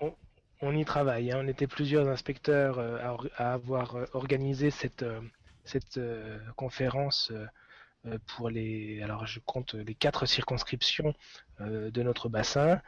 [0.60, 1.30] on y, travaille.
[1.30, 1.40] Hein.
[1.44, 2.98] On était plusieurs inspecteurs euh,
[3.36, 5.04] à, avoir organisé cette,
[5.64, 6.00] cette
[6.56, 7.32] conférence
[8.26, 11.14] pour les, alors je compte les quatre circonscriptions
[11.60, 12.80] euh, de notre bassin.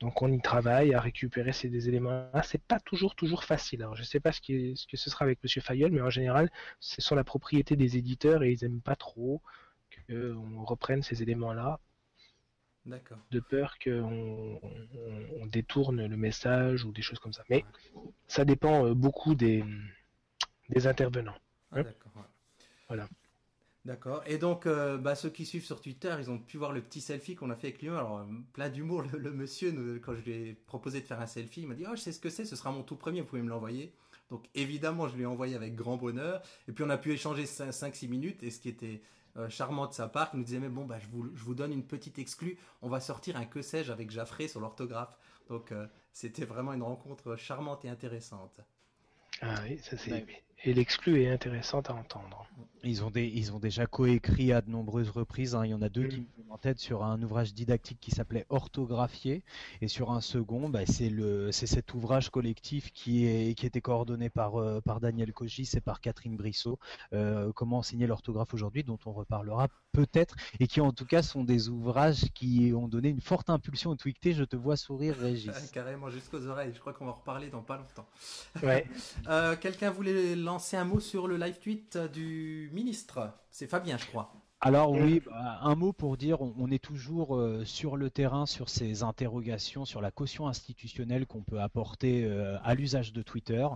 [0.00, 2.42] Donc on y travaille à récupérer ces des éléments-là.
[2.42, 3.82] C'est pas toujours toujours facile.
[3.82, 6.10] Alors je sais pas ce, qui ce que ce sera avec Monsieur Fayol, mais en
[6.10, 9.42] général, ce sont la propriété des éditeurs et ils aiment pas trop
[10.08, 11.80] qu'on reprenne ces éléments-là.
[12.86, 13.18] D'accord.
[13.30, 14.58] De peur qu'on
[15.38, 17.44] on, détourne le message ou des choses comme ça.
[17.50, 17.64] Mais
[18.26, 19.62] ça dépend euh, beaucoup des,
[20.70, 21.36] des intervenants.
[21.72, 22.12] Ah, d'accord.
[22.88, 23.06] Voilà.
[23.86, 24.22] D'accord.
[24.26, 27.00] Et donc, euh, bah, ceux qui suivent sur Twitter, ils ont pu voir le petit
[27.00, 27.88] selfie qu'on a fait avec lui.
[27.88, 31.62] Alors, euh, plein d'humour, le, monsieur, quand je lui ai proposé de faire un selfie,
[31.62, 33.26] il m'a dit Oh, je sais ce que c'est, ce sera mon tout premier, vous
[33.26, 33.94] pouvez me l'envoyer.
[34.28, 36.42] Donc, évidemment, je lui ai envoyé avec grand bonheur.
[36.68, 38.42] Et puis, on a pu échanger 5-6 minutes.
[38.42, 39.00] Et ce qui était
[39.38, 41.54] euh, charmant de sa part, il nous disait Mais bon, bah, je, vous, je vous
[41.54, 42.58] donne une petite exclue.
[42.82, 45.16] On va sortir un que sais-je avec Jaffré sur l'orthographe.
[45.48, 45.72] Donc,
[46.12, 48.60] c'était vraiment une rencontre charmante et intéressante.
[49.40, 50.26] Ah oui, ça c'est.
[50.64, 52.46] Et l'exclu est intéressante à entendre.
[52.82, 55.54] Ils ont, des, ils ont déjà coécrit à de nombreuses reprises.
[55.54, 55.66] Hein.
[55.66, 58.10] Il y en a deux qui me viennent en tête sur un ouvrage didactique qui
[58.10, 59.42] s'appelait Orthographier.
[59.82, 63.82] Et sur un second, bah, c'est, le, c'est cet ouvrage collectif qui, est, qui était
[63.82, 66.78] coordonné par, euh, par Daniel Cogis et par Catherine Brissot.
[67.12, 70.36] Euh, comment enseigner l'orthographe aujourd'hui, dont on reparlera peut-être.
[70.58, 73.96] Et qui en tout cas sont des ouvrages qui ont donné une forte impulsion au
[73.96, 74.32] Twicté.
[74.32, 75.50] Je te vois sourire, Régis.
[75.72, 76.72] Carrément jusqu'aux oreilles.
[76.74, 78.06] Je crois qu'on va en reparler dans pas longtemps.
[78.62, 78.86] Ouais.
[79.28, 83.32] euh, quelqu'un voulait lancer un mot sur le live tweet du ministre.
[83.52, 84.32] C'est Fabien, je crois.
[84.62, 88.68] Alors oui, bah, un mot pour dire, on, est toujours euh, sur le terrain sur
[88.68, 93.66] ces interrogations sur la caution institutionnelle qu'on peut apporter euh, à l'usage de Twitter.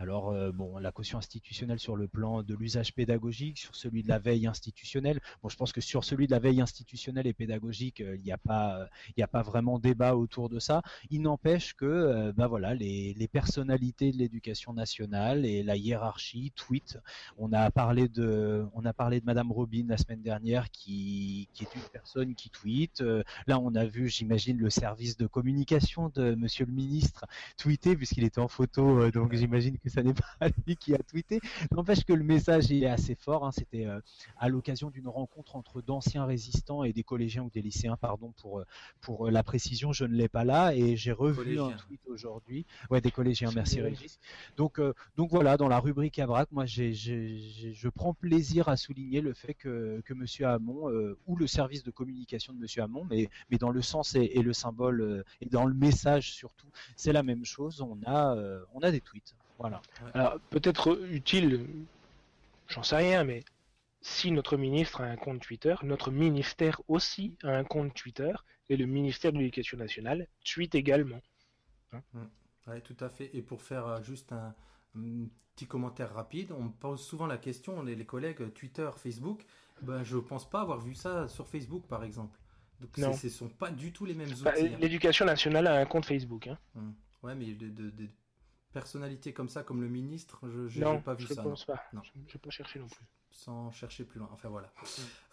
[0.00, 4.08] Alors euh, bon, la caution institutionnelle sur le plan de l'usage pédagogique, sur celui de
[4.08, 5.20] la veille institutionnelle.
[5.44, 8.38] Bon, je pense que sur celui de la veille institutionnelle et pédagogique, il n'y a
[8.38, 10.82] pas, il n'y a pas vraiment débat autour de ça.
[11.10, 16.98] Il n'empêche que, bah voilà, les, les personnalités de l'éducation nationale et la hiérarchie tweetent.
[17.38, 21.46] On a parlé de, on a parlé de Madame Robin la semaine dernière dernière qui,
[21.60, 23.02] est une personne qui tweet.
[23.02, 27.26] Euh, là, on a vu, j'imagine, le service de communication de Monsieur le ministre
[27.58, 30.98] tweeter puisqu'il était en photo, euh, donc j'imagine que ça n'est pas lui qui a
[30.98, 31.40] tweeté.
[31.70, 33.44] N'empêche que le message est assez fort.
[33.44, 33.52] Hein.
[33.52, 34.00] C'était euh,
[34.38, 38.62] à l'occasion d'une rencontre entre d'anciens résistants et des collégiens ou des lycéens, pardon pour
[39.02, 42.64] pour la précision, je ne l'ai pas là et j'ai revu un tweet aujourd'hui.
[42.90, 43.50] Ouais, des collégiens.
[43.54, 44.18] Merci Régis.
[44.56, 44.80] Donc
[45.16, 49.54] donc voilà, dans la rubrique Abrac, moi j'ai, je prends plaisir à souligner le fait
[49.54, 53.58] que, que Monsieur Hamon euh, ou le service de communication de Monsieur Hamon, mais, mais
[53.58, 57.44] dans le sens et, le symbole euh, et dans le message surtout, c'est la même
[57.44, 57.80] chose.
[57.80, 59.34] On a, euh, on a des tweets.
[59.58, 59.82] Voilà.
[60.14, 61.66] Alors peut-être utile,
[62.68, 63.44] j'en sais rien, mais
[64.00, 68.32] si notre ministre a un compte Twitter, notre ministère aussi a un compte Twitter
[68.68, 71.20] et le ministère de l'Éducation nationale tweet également.
[71.92, 72.02] Hein
[72.68, 73.30] oui, tout à fait.
[73.34, 74.54] Et pour faire juste un,
[75.54, 79.44] petit commentaire rapide, on pose souvent la question, les, les collègues Twitter, Facebook,
[79.82, 82.38] ben, je pense pas avoir vu ça sur Facebook, par exemple.
[82.80, 84.66] Donc, ce ne sont pas du tout les mêmes bah, outils.
[84.66, 84.78] Hein.
[84.80, 86.48] L'éducation nationale a un compte Facebook.
[86.48, 86.58] Hein.
[86.76, 86.94] Hum.
[87.22, 87.92] Ouais, mais de,
[88.72, 91.42] personnalités comme ça, comme le ministre, je n'ai pas vu je ça.
[91.42, 91.80] Pense pas.
[91.92, 93.04] Non, je ne vais pas chercher non plus.
[93.30, 94.28] Sans chercher plus loin.
[94.32, 94.72] Enfin voilà.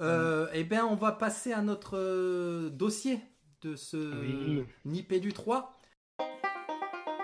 [0.01, 3.19] Euh, eh bien, on va passer à notre euh, dossier
[3.62, 5.73] de ce Nipédu 3.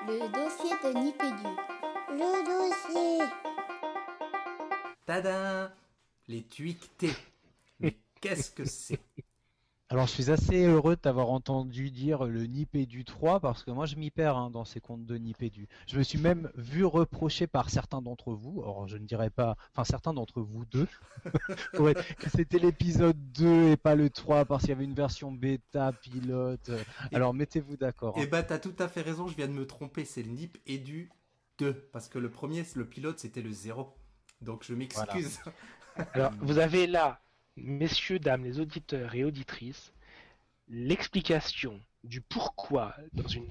[0.07, 1.49] Le dossier de Nipédu.
[2.09, 3.25] Le dossier.
[5.05, 5.71] Tada
[6.27, 7.15] les tweetés.
[7.79, 8.99] Mais qu'est-ce que c'est?
[9.89, 13.85] Alors je suis assez heureux de t'avoir entendu dire le Nipédu 3 parce que moi
[13.85, 15.67] je m'y perds hein, dans ces comptes de Nipédu.
[15.85, 19.55] Je me suis même vu reprocher par certains d'entre vous, or je ne dirais pas,
[19.73, 20.87] enfin certains d'entre vous deux,
[21.73, 25.91] que c'était l'épisode 2 et pas le 3 parce qu'il y avait une version bêta
[25.93, 26.71] pilote.
[27.13, 28.17] Alors mettez-vous d'accord.
[28.17, 28.21] Hein.
[28.23, 31.11] Eh bah t'as tout à fait raison, je viens de me tromper, c'est le Nipédu
[31.59, 33.95] 2 parce que le premier, le pilote c'était le 0.
[34.41, 35.39] Donc je m'excuse.
[36.13, 37.21] Alors, vous avez là,
[37.55, 39.93] messieurs, dames, les auditeurs et auditrices,
[40.67, 43.47] l'explication du pourquoi, dans une,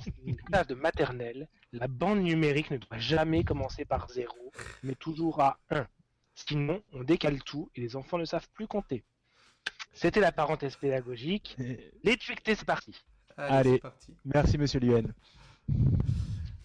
[0.46, 4.32] classe de maternelle, la bande numérique ne doit jamais commencer par 0,
[4.82, 5.86] mais toujours à 1.
[6.34, 9.04] Sinon, on décale tout et les enfants ne savent plus compter.
[9.92, 11.56] C'était la parenthèse pédagogique.
[12.02, 13.00] Les c'est parti.
[13.36, 14.14] Allez, parti.
[14.24, 15.12] merci monsieur Luen.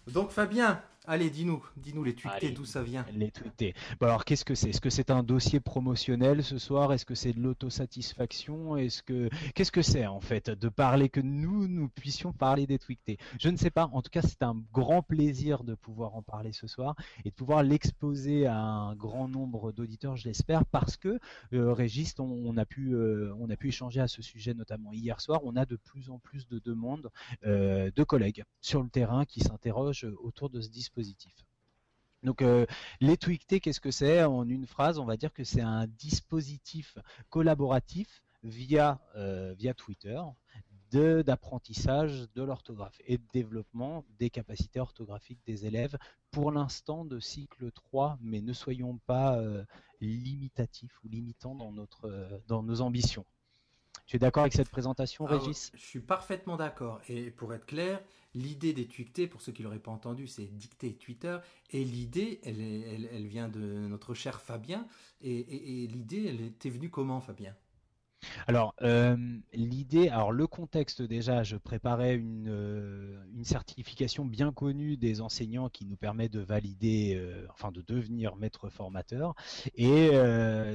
[0.06, 3.04] Donc Fabien, Allez, dis-nous, dis-nous les tweetés, d'où ça vient.
[3.12, 3.74] Les tweetés.
[3.98, 4.68] Bon alors, qu'est-ce que c'est?
[4.68, 6.92] Est-ce que c'est un dossier promotionnel ce soir?
[6.92, 8.76] Est-ce que c'est de l'autosatisfaction?
[8.76, 12.78] Est-ce que qu'est-ce que c'est en fait de parler que nous nous puissions parler des
[12.78, 13.18] tweetés?
[13.40, 13.90] Je ne sais pas.
[13.92, 16.94] En tout cas, c'est un grand plaisir de pouvoir en parler ce soir
[17.24, 21.18] et de pouvoir l'exposer à un grand nombre d'auditeurs, je l'espère, parce que
[21.52, 25.20] euh, Régis, on, a pu euh, on a pu échanger à ce sujet notamment hier
[25.20, 25.40] soir.
[25.42, 27.10] On a de plus en plus de demandes
[27.46, 30.99] euh, de collègues sur le terrain qui s'interrogent autour de ce dispositif
[32.22, 32.66] Donc euh,
[33.00, 34.24] les qu'est-ce que c'est?
[34.24, 36.98] En une phrase, on va dire que c'est un dispositif
[37.30, 40.20] collaboratif via, euh, via Twitter
[40.92, 45.96] d'apprentissage de, l'orthographe et de développement des capacités orthographiques des élèves,
[46.32, 49.64] pour l'instant de cycle 3, mais ne soyons pas euh,
[50.00, 53.24] limitatifs ou limitants dans nos ambitions.
[54.10, 57.00] Tu es d'accord avec cette présentation, ah Régis Je suis parfaitement d'accord.
[57.08, 58.02] Et pour être clair,
[58.34, 61.38] l'idée des tweetés, pour ceux qui ne l'auraient pas entendu, c'est dicter Twitter.
[61.70, 64.84] Et l'idée, elle, elle, vient de notre cher Fabien.
[65.20, 67.54] Et, l'idée, elle était venue comment, Fabien?
[68.48, 69.16] Alors euh,
[69.54, 75.70] l'idée, alors le contexte déjà, je préparais une, euh, une, certification bien connue des enseignants
[75.70, 79.34] qui nous permet de valider, euh, enfin de devenir maître formateur,
[79.74, 80.10] et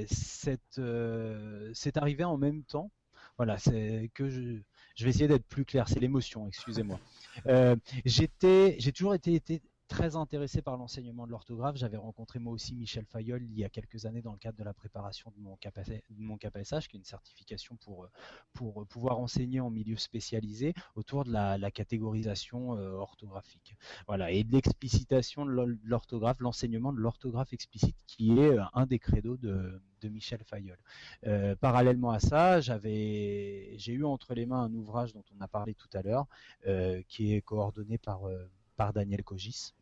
[0.08, 2.89] c'est arrivé en même temps
[3.38, 4.62] voilà, c'est que je,
[5.04, 5.88] vais essayer d'être plus clair.
[5.88, 7.00] C'est l'émotion, excusez-moi.
[7.48, 11.76] Euh, j'étais, j'ai toujours été, été très intéressé par l'enseignement de l'orthographe.
[11.76, 14.63] J'avais rencontré moi aussi Michel Fayol il y a quelques années dans le cadre de
[14.63, 15.56] la préparation de mon,
[16.38, 18.08] KPSH, qui est une certification pour,
[18.54, 23.76] pour pouvoir enseigner en milieu spécialisé autour de la, catégorisation euh, orthographique.
[24.08, 29.00] Voilà, et de l'explicitation de l'orthographe, l'enseignement de l'orthographe explicite, qui est euh, un des
[29.00, 30.78] credos de, Michel Fayol.
[31.26, 35.48] Euh, parallèlement à ça, j'avais, j'ai eu entre les mains un ouvrage dont on a
[35.48, 36.28] parlé tout à l'heure,
[37.08, 38.21] qui est coordonné par
[38.76, 39.74] par Daniel Cogis,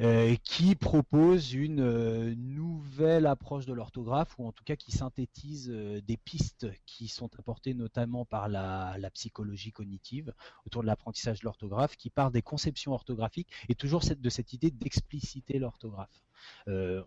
[0.00, 5.70] Euh, qui propose une euh, nouvelle approche de l'orthographe ou en tout cas qui synthétise
[5.70, 10.32] euh, des pistes qui sont apportées notamment par la, psychologie cognitive
[10.66, 14.70] autour de l'apprentissage de l'orthographe qui part des conceptions orthographiques et toujours de cette idée
[14.70, 16.22] d'expliciter l'orthographe.
[16.68, 17.02] Euh,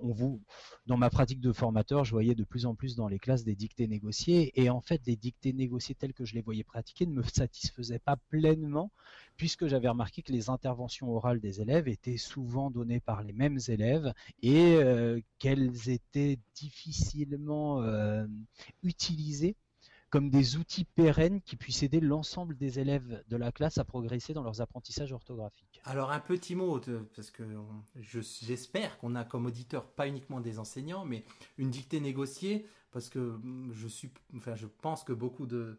[0.85, 3.55] dans ma pratique de formateur, je voyais de plus en plus dans les classes des
[3.55, 7.13] dictées négociées, et en fait, les dictées négociées telles que je les voyais pratiquer ne
[7.13, 8.91] me satisfaisaient pas pleinement,
[9.37, 13.59] puisque j'avais remarqué que les interventions orales des élèves étaient souvent données par les mêmes
[13.67, 18.25] élèves et euh, qu'elles étaient difficilement euh,
[18.83, 19.55] utilisées
[20.09, 24.33] comme des outils pérennes qui puissent aider l'ensemble des élèves de la classe à progresser
[24.33, 25.81] dans leurs apprentissages orthographiques.
[25.83, 26.79] Alors un petit mot,
[27.15, 27.43] parce que
[27.95, 31.25] j'espère qu'on a comme auditeur pas uniquement des enseignants, mais
[31.57, 33.39] une dictée négociée, parce que
[33.71, 35.77] je, suis, enfin, je pense que beaucoup de,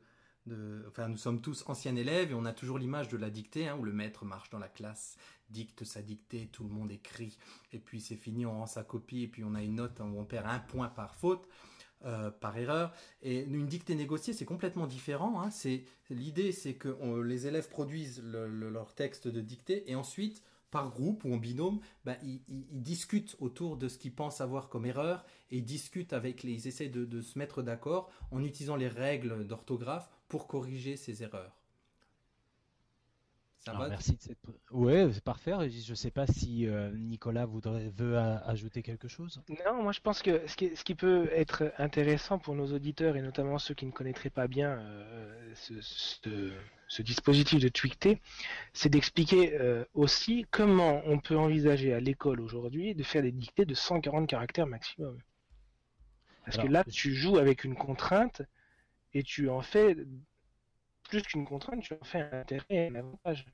[0.88, 3.76] enfin, nous sommes tous anciens élèves et on a toujours l'image de la dictée, hein,
[3.78, 5.16] où le maître marche dans la classe,
[5.48, 7.38] dicte sa dictée, tout le monde écrit,
[7.72, 10.18] et puis c'est fini, on rend sa copie, et puis on a une note où
[10.18, 11.48] on perd un point par faute.
[12.04, 12.92] Euh, par erreur.
[13.22, 15.40] Et une dictée négociée, c'est complètement différent.
[15.40, 15.50] Hein.
[15.50, 21.24] C'est l'idée, c'est que les élèves produisent leur texte de dictée et ensuite, par groupe
[21.24, 25.56] ou en binôme, bah, ils, discutent autour de ce qu'ils pensent avoir comme erreur et
[25.56, 30.10] ils discutent avec les, ils essaient de se mettre d'accord en utilisant les règles d'orthographe
[30.28, 31.56] pour corriger ces erreurs
[33.88, 34.38] merci de cette.
[34.70, 35.52] Ouais, c'est parfait.
[35.70, 39.42] Je ne sais pas si euh, Nicolas voudrait veut ajouter quelque chose.
[39.64, 43.16] Non, moi je pense que ce qui, ce qui, peut être intéressant pour nos auditeurs
[43.16, 48.20] et notamment ceux qui ne connaîtraient pas bien euh, ce, dispositif de Twicté,
[48.72, 53.64] c'est d'expliquer euh, aussi comment on peut envisager à l'école aujourd'hui de faire des dictées
[53.64, 55.18] de 140 caractères maximum.
[56.44, 58.42] Parce que là, tu joues avec une contrainte
[59.12, 59.96] et tu en fais
[61.08, 63.44] plus qu'une contrainte, tu en fais un intérêt et un avantage.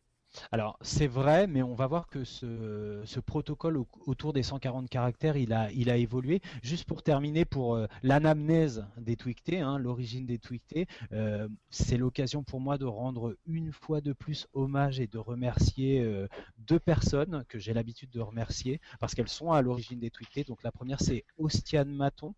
[0.51, 5.53] Alors c'est vrai, mais on va voir que ce, protocole autour des 140 caractères, il
[5.53, 6.40] a, évolué.
[6.62, 12.42] Juste pour terminer, pour euh, l'anamnèse des tweetés, hein, l'origine des tweetés, euh, c'est l'occasion
[12.42, 16.27] pour moi de rendre une fois de plus hommage et de remercier euh,
[16.59, 20.45] deux personnes que j'ai l'habitude de remercier parce qu'elles sont à l'origine des tweetés.
[20.45, 22.35] Donc la première c'est Ostiane Maton,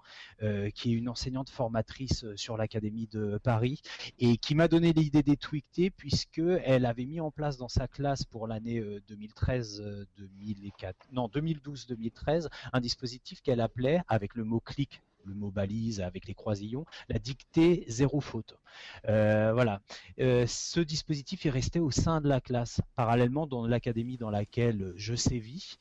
[0.74, 3.80] qui est une enseignante formatrice sur l'Académie de Paris
[4.18, 7.83] et qui m'a donné l'idée des tweetés puisque elle avait mis en place dans sa
[7.88, 14.44] classe pour l'année 2013 euh, 2004 euh, non 2012-2013 un dispositif qu'elle appelait avec le
[14.44, 18.58] mot clic le mot balise avec les croisillons, la dictée zéro faute.
[19.08, 19.80] Euh, voilà.
[20.18, 22.80] ce dispositif est resté au sein de la classe.
[22.96, 25.76] Parallèlement, dans l'académie dans laquelle je sévis,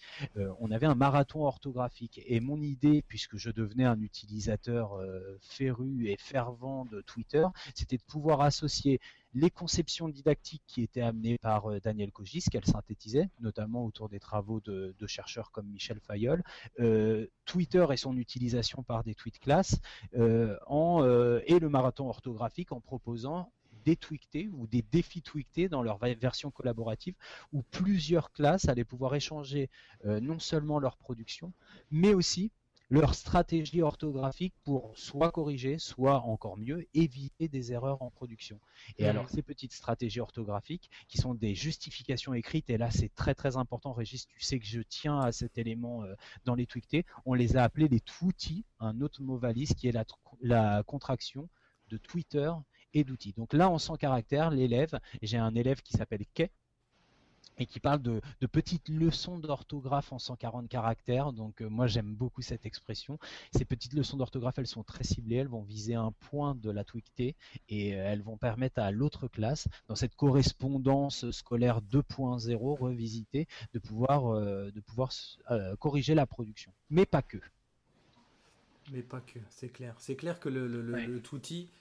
[0.60, 2.21] on avait un marathon orthographique.
[2.25, 4.99] Et mon idée, puisque je devenais un utilisateur
[5.41, 8.99] féru et fervent de Twitter, c'était de pouvoir associer
[9.34, 14.19] les conceptions didactiques qui étaient amenées par euh, Daniel Cogis, qu'elle synthétisait, notamment autour des
[14.19, 16.43] travaux de, chercheurs comme Michel Fayol,
[16.79, 19.80] euh, Twitter et son utilisation par des tweet classes,
[20.15, 23.52] euh, et le marathon orthographique en proposant
[23.86, 27.15] des tweetés ou des défis tweetés dans leur version collaborative
[27.52, 29.69] où plusieurs classes allaient pouvoir échanger
[30.06, 31.52] non seulement leur production,
[31.91, 32.52] mais aussi
[32.93, 38.60] leur stratégie orthographique pour soit corriger, soit encore mieux, éviter des erreurs en production.
[38.99, 39.08] Et mmh.
[39.08, 43.58] alors ces petites stratégies orthographiques qui sont des justifications écrites, et là c'est très très
[43.58, 46.13] important, Régis, tu sais que je tiens à cet élément euh,
[46.45, 49.91] dans les tweetés, on les a appelés des twooties, un autre mot valise qui est
[49.91, 50.06] la,
[50.41, 51.49] la contraction
[51.89, 52.51] de Twitter
[52.93, 53.34] et d'outils.
[53.34, 56.51] Donc là, en 100 caractères, l'élève, j'ai un élève qui s'appelle Kay,
[57.57, 61.33] et qui parle de, petites leçons d'orthographe en 140 caractères.
[61.33, 63.17] Donc euh, moi j'aime beaucoup cette expression.
[63.55, 66.83] Ces petites leçons d'orthographe, elles sont très ciblées, elles vont viser un point de la
[66.83, 67.35] TWICT
[67.69, 73.79] et euh, elles vont permettre à l'autre classe, dans cette correspondance scolaire 2.0 revisitée, de
[73.79, 75.11] pouvoir, euh, de pouvoir
[75.79, 76.71] corriger la production.
[76.89, 77.39] Mais pas que.
[78.93, 79.95] Mais pas que, c'est clair.
[79.97, 81.21] C'est clair que le, le, le,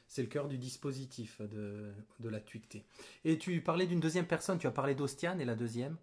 [0.09, 2.79] c'est le cœur du dispositif de, de la TWICT.
[3.27, 5.97] Et tu parlais d'une deuxième personne, tu as parlé d'Ostiane et la deuxième?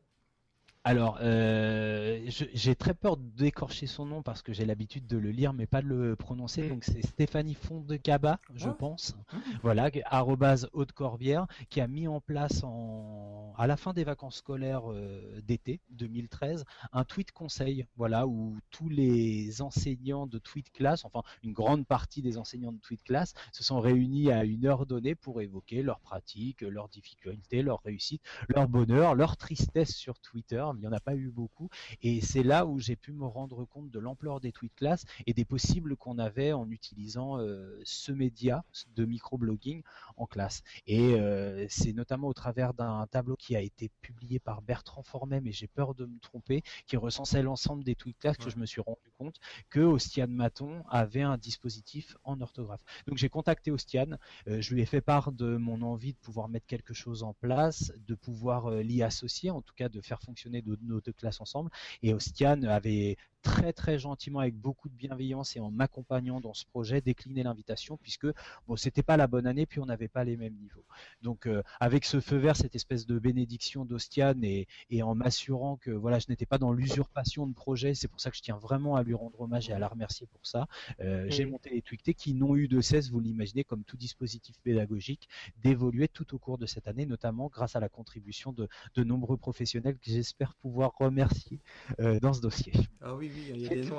[0.86, 5.52] Alors, euh, j'ai très peur d'écorcher son nom parce que j'ai l'habitude de le lire
[5.52, 6.64] mais pas de le prononcer.
[6.64, 6.70] Mm.
[6.70, 8.76] Donc c'est Stéphanie Fondecaba, je ah.
[8.80, 9.16] pense.
[9.34, 9.38] Mm.
[9.62, 14.38] Voilà, arrobase Haute Corbière, qui a mis en place en, à la fin des vacances
[14.38, 16.64] scolaires euh, d'été 2013
[16.94, 22.22] un tweet conseil, voilà, où tous les enseignants de tweet class, enfin une grande partie
[22.22, 26.00] des enseignants de tweet class, se sont réunis à une heure donnée pour évoquer leurs
[26.00, 31.00] pratiques, leurs difficultés, leurs réussites, leur bonheur, leur tristesse sur Twitter il n'y en a
[31.00, 31.70] pas eu beaucoup.
[32.02, 35.34] Et c'est là où j'ai pu me rendre compte de l'ampleur des tweets class et
[35.34, 38.64] des possibles qu'on avait en utilisant euh, ce média
[38.96, 39.84] de microblogging
[40.18, 40.64] en classe.
[40.88, 45.42] Et euh, c'est notamment au travers d'un tableau qui a été publié par Bertrand Formet,
[45.42, 48.82] mais j'ai peur de me tromper, qui recensait l'ensemble des tweeters que je me suis
[48.82, 49.36] rendu compte
[49.70, 52.82] que Ostian Maton avait un dispositif en orthographe.
[53.08, 56.50] Donc j'ai contacté Ostian, euh, je lui ai fait part de mon envie de pouvoir
[56.50, 60.59] mettre quelque chose en place, de pouvoir l'y associer, en tout cas de faire fonctionner
[60.66, 61.72] nos deux classes ensemble.
[62.04, 66.66] Et Ostian avait très très gentiment, avec beaucoup de bienveillance et en m'accompagnant dans ce
[66.66, 68.28] projet, décliné l'invitation puisque
[68.68, 70.86] bon, c'était pas la bonne année puis on n'avait pas les mêmes niveaux.
[71.22, 75.78] Donc euh, avec ce feu vert, cette espèce de bénédiction d'Ostian et, et, en m'assurant
[75.78, 78.58] que voilà, je n'étais pas dans l'usurpation de projet, c'est pour ça que je tiens
[78.58, 80.68] vraiment à lui rendre hommage et à la remercier pour ça.
[81.00, 84.58] Euh, j'ai monté les Twictés qui n'ont eu de cesse, vous l'imaginez, comme tout dispositif
[84.64, 89.04] pédagogique, d'évoluer tout au cours de cette année, notamment grâce à la contribution de, de
[89.04, 91.60] nombreux professionnels que j'espère pouvoir remercier
[92.00, 92.74] euh, dans ce dossier.
[93.02, 93.29] Ah oui,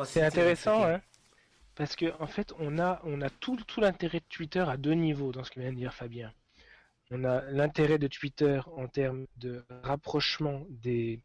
[0.05, 1.01] c'est intéressant, hein,
[1.75, 4.95] parce que en fait, on a, on a tout, tout l'intérêt de Twitter à deux
[4.95, 6.33] niveaux dans ce que vient de dire Fabien.
[7.11, 11.21] On a l'intérêt de Twitter en termes de rapprochement des,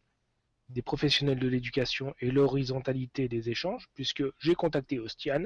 [0.69, 5.45] des professionnels de l'éducation et l'horizontalité des échanges, puisque j'ai contacté Ostian,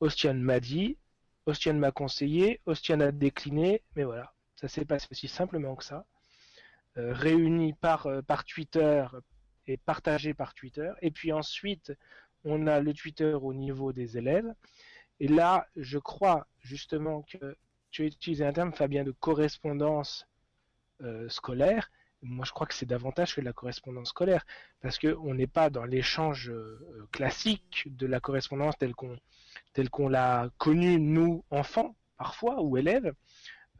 [0.00, 0.98] Ostian m'a dit,
[1.46, 6.06] Ostian m'a conseillé, Ostian a décliné, mais voilà, ça s'est passé aussi simplement que ça.
[6.98, 9.06] Euh, réunis par, euh, par Twitter,
[9.66, 10.90] et partagé par Twitter.
[11.02, 11.92] Et puis ensuite,
[12.44, 14.52] on a le Twitter au niveau des élèves.
[15.20, 17.56] Et là, je crois justement que
[17.90, 20.26] tu as utilisé un terme, Fabien, de correspondance
[21.02, 21.90] euh, scolaire.
[22.22, 24.44] Moi, je crois que c'est davantage que de la correspondance scolaire,
[24.80, 30.98] parce qu'on n'est pas dans l'échange euh, classique de la correspondance telle qu'on l'a connue,
[30.98, 33.12] nous, enfants, parfois, ou élèves,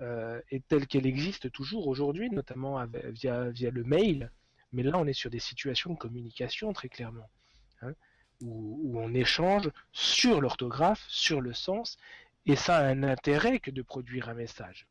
[0.02, 4.30] euh, et telle qu'elle existe toujours aujourd'hui, notamment via, via le mail.
[4.76, 7.30] Mais là, on est sur des situations de communication très clairement,
[7.80, 7.94] hein,
[8.42, 11.96] où, on échange sur l'orthographe, sur le sens,
[12.44, 14.86] et ça a un intérêt que de produire un message.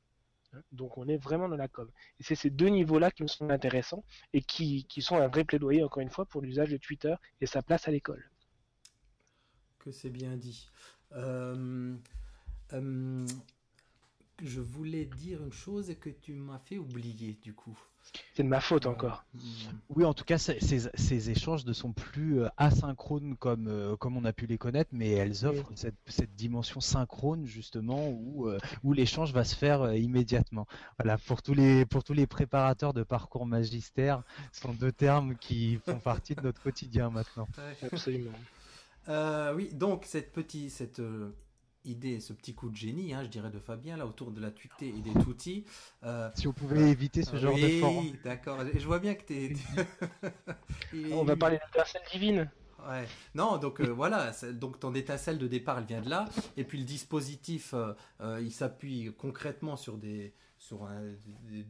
[0.53, 0.61] Hein.
[0.71, 1.87] Donc on est vraiment dans la com.
[2.19, 5.83] Et c'est ces deux niveaux-là qui me semblent intéressants et qui, sont un vrai plaidoyer,
[5.83, 8.27] encore une fois, pour l'usage de Twitter et sa place à l'école.
[9.77, 10.67] Que c'est bien dit.
[11.11, 11.95] Euh,
[12.73, 13.27] euh,
[14.41, 17.77] je voulais dire une chose que tu m'as fait oublier du coup.
[18.33, 19.23] C'est de ma faute encore.
[19.89, 24.25] Oui, en tout cas, ces, échanges ne sont plus euh, asynchrones comme, euh, comme on
[24.25, 29.31] a pu les connaître, mais elles offrent cette, dimension synchrone justement où, euh, où l'échange
[29.31, 30.67] va se faire immédiatement.
[30.99, 35.35] Voilà, pour tous, les, pour tous les préparateurs de parcours magistère, ce sont deux termes
[35.37, 37.47] qui font partie de notre quotidien maintenant.
[37.81, 38.31] Absolument.
[39.55, 41.01] oui, donc cette petite, cette
[41.85, 44.51] idée, ce petit coup de génie, hein, je dirais, de Fabien, là, autour de la
[44.51, 45.65] tuité et des toutis.
[46.03, 48.11] Euh, si on pouvait éviter ce genre de forme.
[48.23, 48.59] d'accord.
[48.73, 49.53] Je vois bien que tu es...
[51.13, 52.49] on va parler d'étincelle divine.
[52.87, 53.07] Ouais.
[53.33, 56.25] Non, donc euh, voilà, donc ton étincelle de départ, elle vient de là.
[56.55, 60.33] Et puis le dispositif, euh, il s'appuie concrètement sur des,
[60.65, 60.87] sur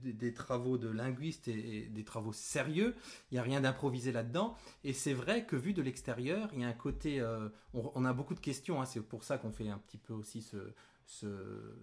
[0.03, 2.95] des, travaux de linguistes et, des travaux sérieux.
[3.31, 4.55] Il n'y a rien d'improvisé là-dedans.
[4.83, 7.19] Et c'est vrai que vu de l'extérieur, il y a un côté...
[7.19, 8.85] Euh, on, a beaucoup de questions, hein.
[8.85, 10.73] c'est pour ça qu'on fait un petit peu aussi ce,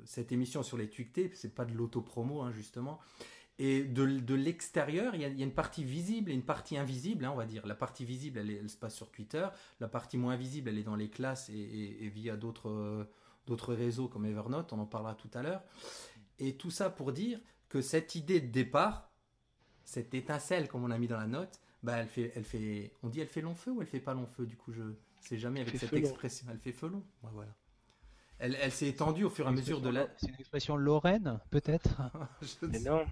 [0.04, 1.30] cette émission sur les tuiletés.
[1.34, 2.98] C'est pas de l'autopromo, hein, justement.
[3.58, 7.36] Et de, l'extérieur, il, y, a une partie visible et une partie invisible, hein, on
[7.36, 7.66] va dire.
[7.66, 9.46] La partie visible, elle, se passe sur Twitter.
[9.80, 13.06] La partie moins visible, elle est dans les classes et, via d'autres
[13.46, 15.62] d'autres réseaux comme Evernote, on en parlera tout à l'heure.
[16.42, 19.12] Et tout ça pour dire que cette idée de départ,
[19.84, 23.08] cette étincelle comme on a mis dans la note, bah elle fait, elle fait, on
[23.08, 24.82] dit elle fait long feu ou elle fait pas long feu Du coup, je
[25.20, 26.46] sais jamais avec cette expression.
[26.50, 27.04] Elle fait feu long.
[27.22, 27.54] voilà.
[28.38, 30.08] Elle, elle s'est étendue au fur et à mesure de la.
[30.16, 32.02] C'est une expression lorraine, peut-être?
[32.62, 33.04] Mais non.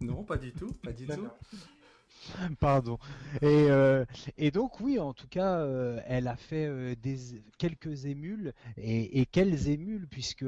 [0.00, 1.28] non, pas du tout, pas du tout.
[2.60, 2.98] Pardon.
[3.42, 4.04] Et, euh,
[4.36, 9.20] et, donc oui, en tout cas, euh, elle a fait euh, des, quelques émules et,
[9.20, 10.06] et, quelles émules?
[10.08, 10.46] Puisque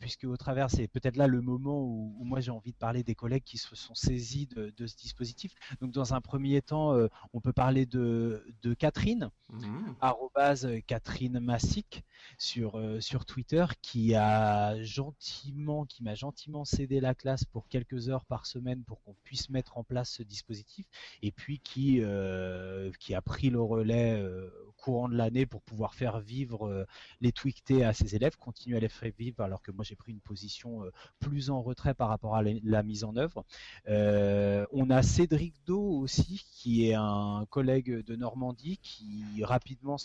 [0.00, 3.14] puisque au travers c'est peut-être là le moment où, moi j'ai envie de parler des
[3.14, 5.54] collègues qui se sont saisis de, de ce dispositif.
[5.80, 6.96] Donc dans un premier temps,
[7.32, 10.80] on peut parler de, de Catherine, mmh.
[10.86, 12.04] Catherine Massic
[12.38, 18.24] sur sur Twitter, qui a gentiment, qui m'a gentiment cédé la classe pour quelques heures
[18.24, 20.86] par semaine pour qu'on puisse mettre en place ce dispositif
[21.22, 25.94] et puis qui, euh, qui a pris le relais euh, courant de l'année pour pouvoir
[25.94, 26.84] faire vivre euh,
[27.20, 30.12] les tweetés à ses élèves, continuer à les faire vivre alors que moi j'ai pris
[30.12, 30.82] une position
[31.20, 33.44] plus en retrait par rapport à la, mise en œuvre.
[33.86, 39.96] on a Cédric Do aussi qui est un collègue de Normandie qui rapidement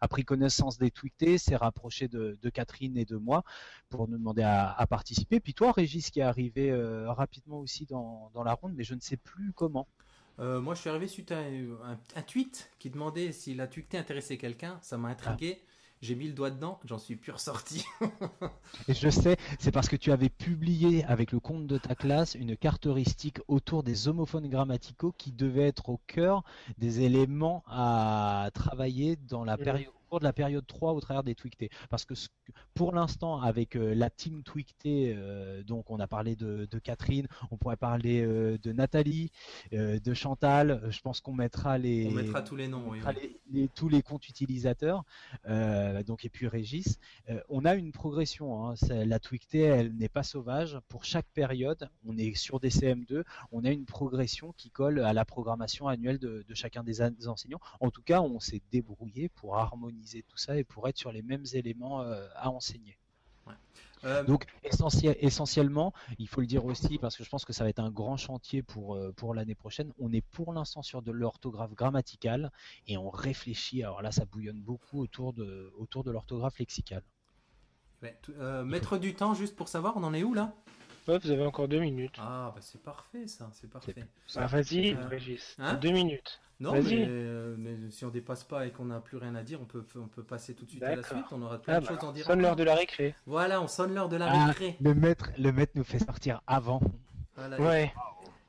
[0.00, 3.44] a pris connaissance des tweetés, s'est rapproché de, Catherine et de moi
[3.88, 5.40] pour nous demander à, participer.
[5.40, 6.72] Puis toi Régis qui est arrivé
[7.06, 9.86] rapidement aussi dans la ronde mais je ne sais plus comment.
[10.40, 14.36] Euh, moi, je suis arrivé suite à un, tweet qui demandait si la tweetée intéressait
[14.36, 14.78] quelqu'un.
[14.82, 15.60] Ça m'a intrigué.
[16.00, 17.84] j'ai mis le doigt dedans, j'en suis plus ressorti.
[18.88, 22.36] Et je sais, c'est parce que tu avais publié avec le compte de ta classe
[22.36, 26.44] une caractéristique autour des homophones grammaticaux qui devaient être au cœur
[26.78, 31.68] des éléments à travailler dans la période de la période 3 au travers des Twicté.
[31.90, 32.14] Parce que
[32.74, 37.56] pour l'instant, avec euh, la team Twicté, euh, donc on a parlé de, Catherine, on
[37.56, 39.30] pourrait parler euh, de Nathalie,
[39.72, 42.06] de Chantal, je pense qu'on mettra les...
[42.08, 42.92] On mettra tous les noms,
[43.74, 45.04] tous les comptes utilisateurs,
[46.06, 46.98] donc et puis Régis.
[47.48, 48.74] on a une progression, hein.
[48.90, 50.78] la Twicté, elle n'est pas sauvage.
[50.88, 55.12] Pour chaque période, on est sur des CM2, on a une progression qui colle à
[55.12, 57.60] la programmation annuelle de, de chacun des enseignants.
[57.80, 61.22] En tout cas, on s'est débrouillé pour harmoniser tout ça et pour être sur les
[61.22, 62.96] mêmes éléments euh, à enseigner.
[64.04, 64.46] Euh, Donc
[65.20, 67.90] essentiellement, il faut le dire aussi parce que je pense que ça va être un
[67.90, 69.92] grand chantier pour, euh, pour l'année prochaine.
[69.98, 72.52] On est pour l'instant sur de l'orthographe grammaticale
[72.86, 73.82] et on réfléchit.
[73.82, 77.02] Alors là, ça bouillonne beaucoup autour de, autour de l'orthographe lexicale.
[78.64, 80.54] mettre du temps juste pour savoir, on en est où là?
[81.16, 82.16] Vous avez encore deux minutes.
[82.18, 83.94] Ah, bah c'est parfait ça, c'est parfait.
[84.36, 86.40] Ah, vas-y, Régis, hein deux minutes.
[86.60, 89.64] Non, euh, mais, si on dépasse pas et qu'on n'a plus rien à dire, on
[89.64, 91.24] peut, on peut passer tout de suite à la suite.
[91.30, 92.26] On aura plein ah de choses à en dire.
[92.26, 93.14] Sonne l'heure de la récré.
[93.26, 94.76] Voilà, on sonne l'heure de la ah, récré.
[94.80, 96.80] Le maître, le maître nous fait sortir avant.
[97.60, 97.94] ouais,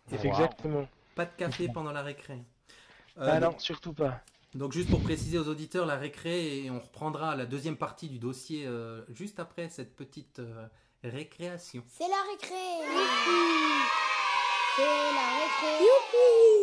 [0.08, 0.88] c'est exactement.
[1.14, 2.40] Pas de café pendant la récré.
[3.20, 4.22] Euh, ah non, surtout pas.
[4.56, 8.18] Donc juste pour préciser aux auditeurs, la récré, et on reprendra la deuxième partie du
[8.18, 10.42] dossier euh, juste après cette petite
[11.04, 11.84] récréation.
[11.88, 12.56] C'est la récré.
[14.76, 15.84] C'est la récré.
[15.84, 16.60] Youpi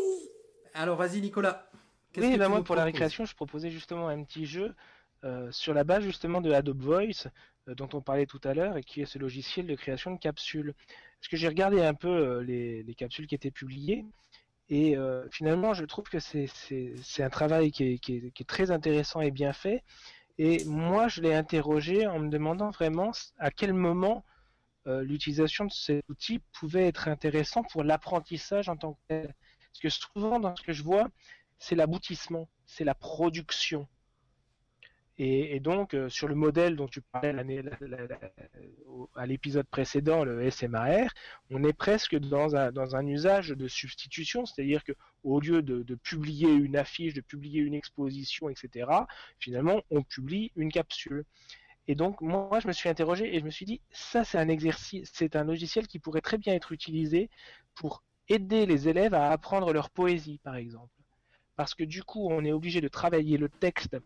[0.76, 1.70] alors vas-y Nicolas.
[2.18, 4.74] Oui, bah moi pour la récréation, je proposais justement un petit jeu
[5.24, 7.28] euh, sur la base justement de Adobe Voice
[7.68, 10.18] euh, dont on parlait tout à l'heure et qui est ce logiciel de création de
[10.18, 10.74] capsules.
[11.18, 14.04] Parce que j'ai regardé un peu euh, les, capsules qui étaient publiées
[14.68, 14.96] et
[15.30, 19.52] finalement je trouve que c'est un travail qui est, qui est, très intéressant et bien
[19.52, 19.82] fait.
[20.38, 24.24] Et moi je l'ai interrogé en me demandant vraiment à quel moment
[24.86, 29.34] l'utilisation de cet outil pouvait être intéressant pour l'apprentissage en tant que tel.
[29.72, 31.08] Parce que souvent, dans ce que je vois,
[31.58, 33.88] c'est l'aboutissement, c'est la production.
[35.18, 37.34] Et, donc, euh, sur le modèle dont tu parlais
[39.14, 41.08] à l'épisode précédent, le SMAR,
[41.50, 44.92] on est presque dans un, usage de substitution, c'est-à-dire que
[45.24, 48.90] au lieu de, publier une affiche, de publier une exposition, etc.,
[49.38, 51.24] finalement, on publie une capsule.
[51.88, 54.48] Et donc, moi, je me suis interrogé et je me suis dit, ça, c'est un
[54.48, 57.30] exercice, c'est un logiciel qui pourrait très bien être utilisé
[57.74, 60.92] pour aider les élèves à apprendre leur poésie, par exemple.
[61.54, 63.96] Parce que du coup, on est obligé de travailler le texte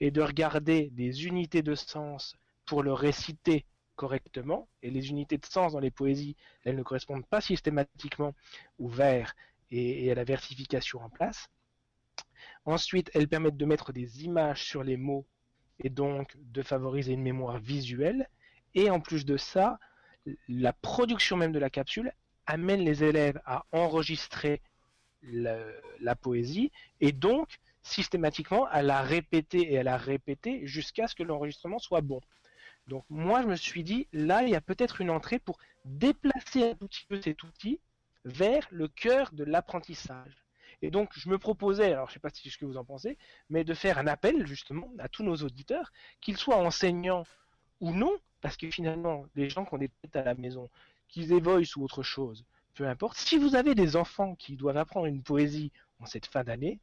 [0.00, 2.36] et de regarder des unités de sens
[2.66, 3.66] pour le réciter
[3.96, 4.68] correctement.
[4.82, 8.34] Et les unités de sens dans les poésies, elles ne correspondent pas systématiquement
[8.78, 9.34] au vers
[9.70, 11.48] et, à la versification en place.
[12.64, 15.26] Ensuite, elles permettent de mettre des images sur les mots
[15.80, 18.28] et donc de favoriser une mémoire visuelle.
[18.74, 19.78] Et en plus de ça,
[20.48, 22.12] la production même de la capsule,
[22.46, 24.62] amène les élèves à enregistrer
[25.22, 27.58] la, poésie et donc
[27.88, 32.20] systématiquement à la répéter et à la répéter jusqu'à ce que l'enregistrement soit bon.
[32.86, 36.70] Donc moi je me suis dit là il y a peut-être une entrée pour déplacer
[36.70, 37.80] un petit peu cet outil
[38.24, 40.44] vers le cœur de l'apprentissage.
[40.82, 42.84] Et donc je me proposais, alors je ne sais pas si ce que vous en
[42.84, 43.18] pensez,
[43.50, 47.26] mais de faire un appel justement à tous nos auditeurs, qu'ils soient enseignants
[47.80, 50.70] ou non, parce que finalement les gens qu'on est peut-être à la maison,
[51.08, 53.16] qu'ils voice ou autre chose, peu importe.
[53.16, 56.78] Si vous avez des enfants qui doivent apprendre une poésie en cette fin d'année,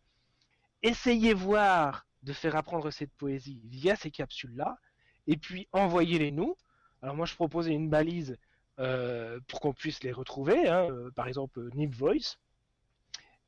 [0.82, 4.78] essayez voir de faire apprendre cette poésie via ces capsules-là,
[5.28, 6.56] et puis envoyez-les nous.
[7.02, 8.38] Alors moi je proposais une balise
[8.80, 12.38] euh, pour qu'on puisse les retrouver, hein, euh, par exemple Nip Voice,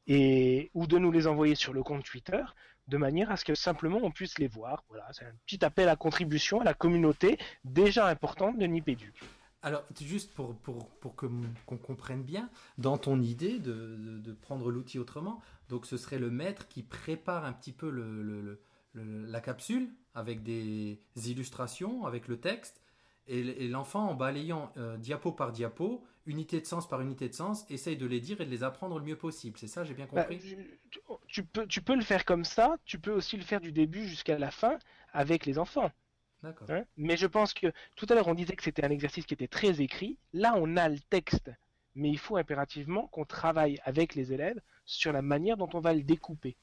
[0.05, 2.43] et ou de nous les envoyer sur le compte Twitter,
[2.87, 4.83] de manière à ce que simplement on puisse les voir.
[4.87, 9.15] Voilà, c'est un petit appel à contribution à la communauté déjà importante de Nipeduc.
[9.63, 14.99] Alors, juste pour, pour, pour qu'on comprenne bien, dans ton idée de, de, prendre l'outil
[14.99, 18.61] autrement, donc ce serait le maître qui prépare un petit peu le, le,
[18.93, 22.81] la capsule avec des illustrations, avec le texte,
[23.27, 27.65] et, l'enfant, en balayant euh, diapo par diapo, unité de sens par unité de sens,
[27.69, 29.57] essaye de les dire et de les apprendre le mieux possible.
[29.57, 30.57] C'est ça, j'ai bien bah, compris?
[31.27, 34.07] tu, peux, tu peux le faire comme ça, tu peux aussi le faire du début
[34.07, 34.79] jusqu'à la fin
[35.11, 35.91] avec les enfants.
[36.43, 36.83] Hein?
[36.97, 39.47] Mais je pense que tout à l'heure on disait que c'était un exercice qui était
[39.47, 40.17] très écrit.
[40.33, 41.51] Là on a le texte,
[41.95, 45.93] mais il faut impérativement qu'on travaille avec les élèves sur la manière dont on va
[45.93, 46.55] le découper.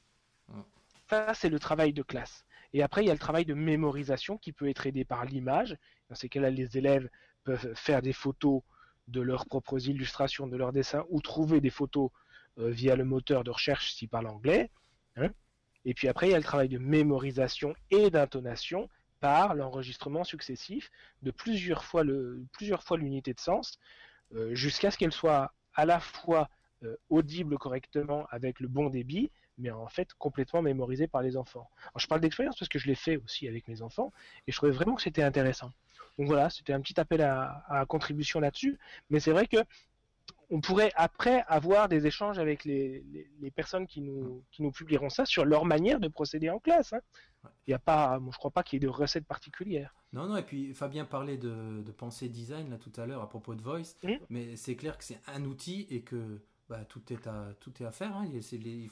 [1.09, 2.45] Ça c'est le travail de classe.
[2.73, 5.77] Et après il y a le travail de mémorisation qui peut être aidé par l'image.
[6.09, 7.09] Dans ces cas-là les élèves
[7.43, 8.63] peuvent faire des photos
[9.09, 12.11] de leurs propres illustrations, de leurs dessins, ou trouver des photos
[12.59, 14.71] euh, via le moteur de recherche s'ils parlent anglais.
[15.17, 15.31] Hein?
[15.85, 18.89] et puis après, il y a le travail de mémorisation et d'intonation
[19.25, 20.91] par l'enregistrement successif
[21.23, 23.79] de plusieurs fois le plusieurs fois l'unité de sens
[24.51, 26.51] jusqu'à ce qu'elle soit à la fois
[27.09, 31.71] audible correctement avec le bon débit mais en fait complètement mémorisée par les enfants.
[31.97, 34.13] Je parle d'expérience parce que je l'ai fait aussi avec mes enfants
[34.47, 35.71] et je trouvais vraiment que c'était intéressant.
[36.19, 39.57] Donc voilà, c'était un petit appel à, contribution là-dessus, mais c'est vrai que
[40.55, 43.05] on pourrait après avoir des échanges avec les,
[43.57, 46.93] personnes qui nous, qui nous publieront ça sur leur manière de procéder en classe.
[46.93, 47.01] Hein.
[47.67, 49.93] Il y a pas, je crois pas qu'il y ait de recettes particulières.
[50.13, 53.29] Non, non, et puis Fabien parlait de, de pensée design là tout à l'heure à
[53.29, 54.13] propos de Voice, mmh.
[54.31, 57.85] mais c'est clair que c'est un outil et que bah, tout, est à, tout est
[57.85, 58.17] à faire.
[58.17, 58.25] Hein.
[58.33, 58.91] Il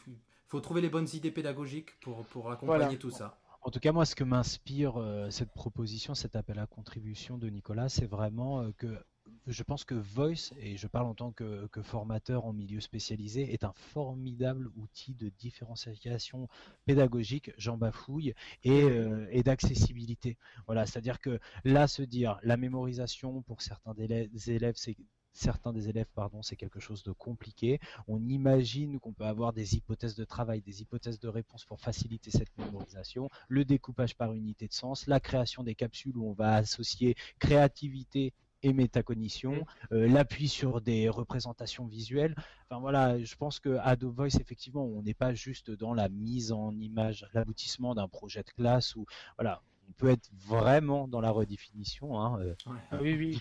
[0.49, 3.39] faut trouver les bonnes idées pédagogiques pour, pour accompagner tout ça.
[3.65, 7.49] En tout cas, moi, ce que m'inspire euh, cette proposition, cet appel à contribution de
[7.49, 8.99] Nicolas, c'est vraiment euh, que
[9.47, 13.65] je pense que Voice, et je parle en tant que, formateur en milieu spécialisé, est
[13.65, 16.49] un formidable outil de différenciation
[16.85, 20.39] pédagogique, j'en bafouille, et, euh, et d'accessibilité.
[20.67, 24.31] Voilà, c'est-à-dire que là, se dire la mémorisation pour certains élèves,
[24.77, 24.97] c'est
[25.33, 27.81] certains des élèves, pardon, c'est quelque chose de compliqué.
[28.07, 32.31] On imagine qu'on peut avoir des hypothèses de travail, des hypothèses de réponse pour faciliter
[32.31, 36.55] cette mémorisation, le découpage par unité de sens, la création des capsules où on va
[36.57, 38.33] associer créativité
[38.63, 39.95] et métacognition, mmh.
[39.95, 42.35] euh, l'appui sur des représentations visuelles.
[42.69, 46.53] Enfin voilà, je pense que Adobe Voice, effectivement, on n'est pas juste dans la mise
[46.53, 49.07] en image, l'aboutissement d'un projet de classe ou
[49.37, 52.21] voilà, on peut être vraiment dans la redéfinition.
[52.21, 52.55] Hein, euh,
[52.91, 53.41] ah oui, oui,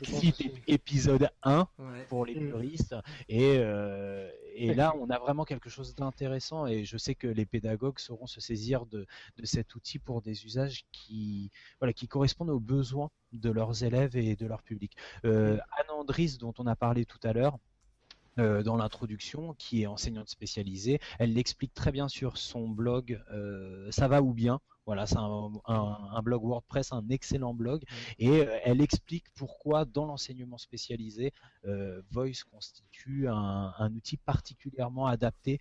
[0.67, 1.67] épisode 1
[2.09, 2.49] pour les mm.
[2.49, 2.95] puristes.
[3.29, 6.67] Et, euh, et là, on a vraiment quelque chose d'intéressant.
[6.67, 9.05] Et je sais que les pédagogues sauront se saisir de,
[9.37, 14.15] de cet outil pour des usages qui, voilà, qui correspondent aux besoins de leurs élèves
[14.15, 14.95] et de leur public.
[15.25, 15.61] Euh, mm.
[15.77, 17.57] Anne Andris, dont on a parlé tout à l'heure,
[18.39, 20.99] euh, dans l'introduction, qui est enseignante spécialisée.
[21.19, 24.61] Elle l'explique très bien sur son blog euh, Ça va ou bien.
[24.85, 27.83] Voilà, c'est un, blog WordPress, un excellent blog.
[28.19, 31.33] Et euh, elle explique pourquoi dans l'enseignement spécialisé,
[32.11, 35.59] Voice constitue un, un, outil particulièrement adapté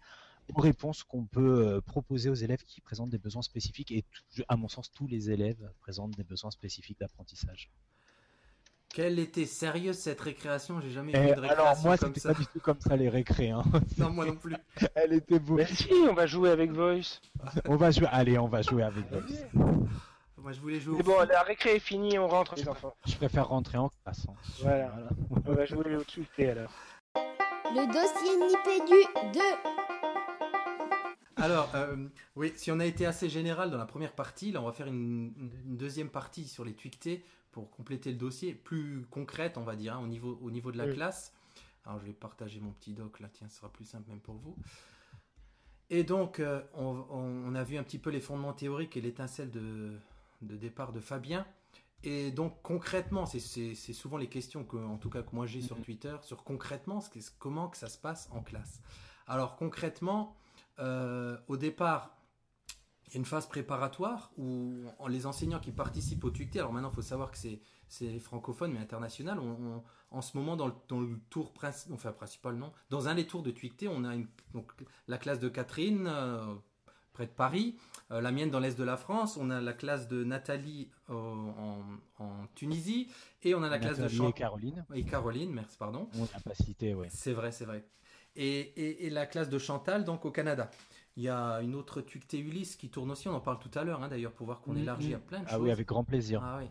[0.55, 3.91] aux réponses qu'on peut proposer aux élèves qui présentent des besoins spécifiques.
[3.91, 4.05] Et
[4.47, 7.69] à mon sens, tous les élèves présentent des besoins spécifiques d'apprentissage.
[8.93, 10.81] Quelle était sérieuse cette récréation?
[10.81, 13.51] J'ai jamais vu de récréation alors moi, c'était pas du tout comme ça les récré.
[13.51, 13.63] Hein.
[13.99, 14.57] non, moi non plus.
[14.97, 15.55] Elle était beau.
[15.55, 17.21] Mais si, on va jouer avec Voice.
[17.69, 18.09] on va jouer.
[18.11, 19.47] Allez, on va jouer avec Voice.
[20.43, 20.97] Moi, je voulais jouer.
[20.97, 22.95] C'est bon, la récré est finie, on rentre les enfants.
[23.07, 24.27] Je préfère rentrer en classe.
[24.27, 24.33] Hein.
[24.63, 24.91] Voilà.
[25.47, 26.73] on va jouer au tuté alors.
[27.15, 29.41] Le dossier Nipédu 2.
[31.37, 31.95] Alors, euh,
[32.37, 34.87] oui, si on a été assez général dans la première partie, là, on va faire
[34.87, 35.33] une,
[35.67, 37.23] une deuxième partie sur les tweetés
[37.53, 40.79] pour compléter le dossier, plus concrète, on va dire, hein, au, niveau, au niveau de
[40.79, 41.35] la classe.
[41.85, 44.37] Alors, je vais partager mon petit doc là, tiens, ce sera plus simple même pour
[44.37, 44.57] vous.
[45.89, 49.99] Et donc, euh, on, a vu un petit peu les fondements théoriques et l'étincelle de,
[50.43, 51.47] de, départ de Fabien.
[52.05, 55.79] Et donc, concrètement, c'est souvent les questions que, en tout cas, que moi j'ai sur
[55.79, 55.83] mm-hmm.
[55.83, 57.01] Twitter, sur concrètement,
[57.39, 58.81] comment que ça se passe en classe.
[59.27, 60.37] Alors, concrètement,
[60.79, 62.17] euh, au départ,
[63.11, 66.91] il y a une phase préparatoire où les enseignants qui participent au TUCT, alors maintenant
[66.91, 67.39] il faut savoir que
[67.89, 69.41] c'est francophone mais international,
[70.11, 73.51] en ce moment dans le, tour principal, enfin principal non, dans un des tours de
[73.51, 74.15] TUCT, on a
[74.55, 74.71] donc,
[75.09, 76.55] la classe de Catherine euh,
[77.13, 77.77] près de Paris,
[78.13, 81.15] euh, la mienne dans l'est de la France, on a la classe de Nathalie euh,
[81.15, 83.09] en, Tunisie
[83.43, 84.31] et on a la classe de Chantal.
[84.31, 84.85] Et Caroline.
[84.95, 86.09] Et Caroline, merci, pardon.
[86.15, 87.09] On n'a pas cité, oui.
[87.11, 87.85] C'est vrai, c'est vrai.
[88.37, 90.71] Et, et, la classe de Chantal donc au Canada.
[91.17, 93.85] Il y a une autre Tucté Ulysse qui tourne aussi, on en parle tout à
[93.85, 95.15] l'heure hein, d'ailleurs pour voir qu'on mm, élargit mm.
[95.15, 95.55] à plein de choses.
[95.55, 96.43] Ah oui, avec grand plaisir.
[96.45, 96.69] Ah, oui.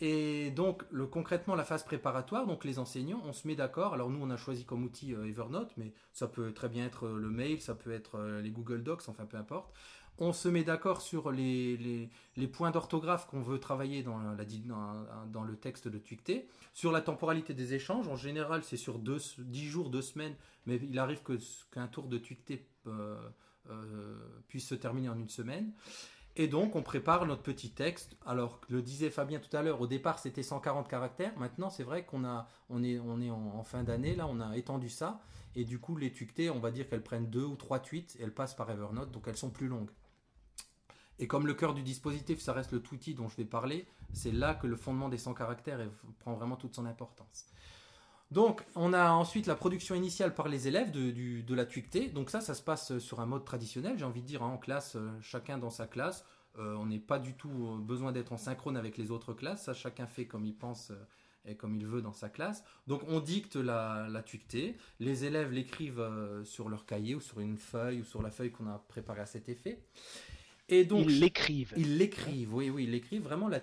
[0.00, 3.94] Et donc, le, concrètement, la phase préparatoire, donc les enseignants, on se met d'accord.
[3.94, 7.06] Alors nous, on a choisi comme outil euh, Evernote, mais ça peut très bien être
[7.06, 9.72] euh, le mail, ça peut être euh, les Google Docs, enfin peu importe.
[10.18, 15.26] On se met d'accord sur les, les, points d'orthographe qu'on veut travailler dans, la, dans,
[15.26, 16.48] dans, le texte de Tucté.
[16.72, 21.00] Sur la temporalité des échanges, en général, c'est sur 10 jours, 2 semaines, mais il
[21.00, 21.20] arrive
[21.72, 23.16] qu'un tour de Tucté euh,
[24.54, 25.72] puisse se terminer en une semaine.
[26.36, 28.16] Et donc, on prépare notre petit texte.
[28.24, 31.36] Alors, le disait Fabien tout à l'heure, au départ, c'était 140 caractères.
[31.40, 34.56] Maintenant, c'est vrai qu'on a, on est, on est en, fin d'année, là, on a
[34.56, 35.20] étendu ça.
[35.56, 38.22] Et du coup, les tuctées, on va dire qu'elles prennent deux ou trois tweets et
[38.22, 39.90] elles passent par Evernote, donc elles sont plus longues.
[41.18, 44.32] Et comme le cœur du dispositif, ça reste le tweety dont je vais parler, c'est
[44.32, 45.80] là que le fondement des 100 caractères
[46.20, 47.46] prend vraiment toute son importance.
[48.30, 52.08] Donc, on a ensuite la production initiale par les élèves de, la tuicté.
[52.08, 54.58] Donc ça, ça se passe sur un mode traditionnel, j'ai envie de dire, hein, en
[54.58, 56.24] classe, euh, chacun dans sa classe.
[56.58, 59.64] Euh, on n'est pas du tout euh, besoin d'être en synchrone avec les autres classes.
[59.64, 60.92] Ça, chacun fait comme il pense
[61.46, 62.64] et comme il veut dans sa classe.
[62.86, 64.24] Donc, on dicte la, la.
[64.98, 68.66] Les élèves l'écrivent sur leur cahier ou sur une feuille ou sur la feuille qu'on
[68.66, 69.84] a préparée à cet effet.
[70.68, 71.74] Et donc, ils l'écrivent.
[71.76, 73.60] Ils l'écrivent, oui, oui, ils l'écrivent vraiment là,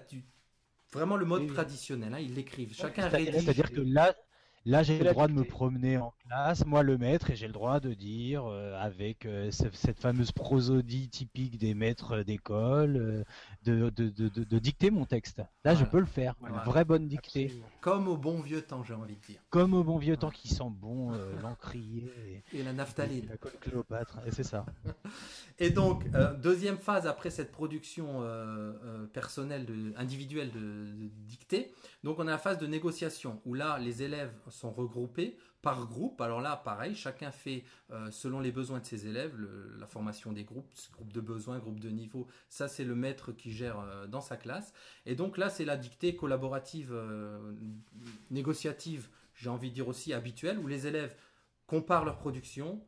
[0.93, 2.13] vraiment le mode traditionnel.
[2.13, 2.73] Hein, ils l'écrivent.
[2.73, 3.43] Chacun rédige.
[3.43, 4.15] C'est-à-dire que là,
[4.65, 6.13] Là, j'ai le droit de me promener en
[6.65, 11.09] moi le maître, et j'ai le droit de dire, euh, avec euh, cette fameuse prosodie
[11.09, 13.23] typique des maîtres d'école, euh,
[13.63, 15.41] de, de, de, dicter mon texte.
[15.63, 16.35] Là, je peux le faire.
[16.47, 17.51] Une vraie bonne dictée.
[17.81, 19.41] Comme au bon vieux temps, j'ai envie de dire.
[19.49, 21.11] Comme au bon vieux temps qui sent bon
[21.41, 22.11] l'encrier.
[22.53, 23.27] Et, la naphtaline.
[23.29, 24.65] la colle Cléopâtre, et c'est ça.
[25.59, 26.05] et donc,
[26.41, 28.23] deuxième phase après cette production
[29.13, 30.85] personnelle, de, individuelle de,
[31.27, 31.73] dictée,
[32.03, 36.19] donc on a la phase de négociation, où là, les élèves sont regroupés par groupe.
[36.21, 39.35] Alors là, pareil, chacun fait euh, selon les besoins de ses élèves,
[39.79, 42.27] la formation des groupes, groupe de besoins, groupe de niveau.
[42.49, 44.73] Ça, c'est le maître qui gère euh, dans sa classe.
[45.05, 47.53] Et donc là, c'est la dictée collaborative, euh,
[48.31, 51.15] négociative, j'ai envie de dire aussi habituelle, où les élèves
[51.67, 52.83] comparent leur production.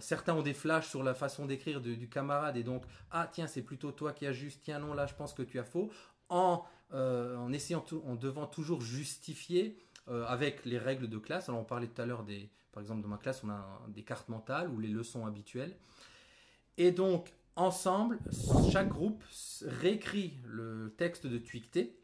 [0.00, 3.60] certains ont des flashs sur la façon d'écrire du camarade et donc ah tiens c'est
[3.60, 5.90] plutôt toi qui as juste tiens non là je pense que tu as faux
[6.28, 9.76] en, en essayant en devant toujours justifier
[10.10, 11.48] euh, avec les règles de classe.
[11.48, 14.02] Alors on parlait tout à l'heure des, par exemple dans ma classe, on a des
[14.02, 15.76] cartes mentales ou les leçons habituelles.
[16.76, 18.18] Et donc ensemble,
[18.70, 19.22] chaque groupe
[19.62, 21.98] réécrit le texte de Twicté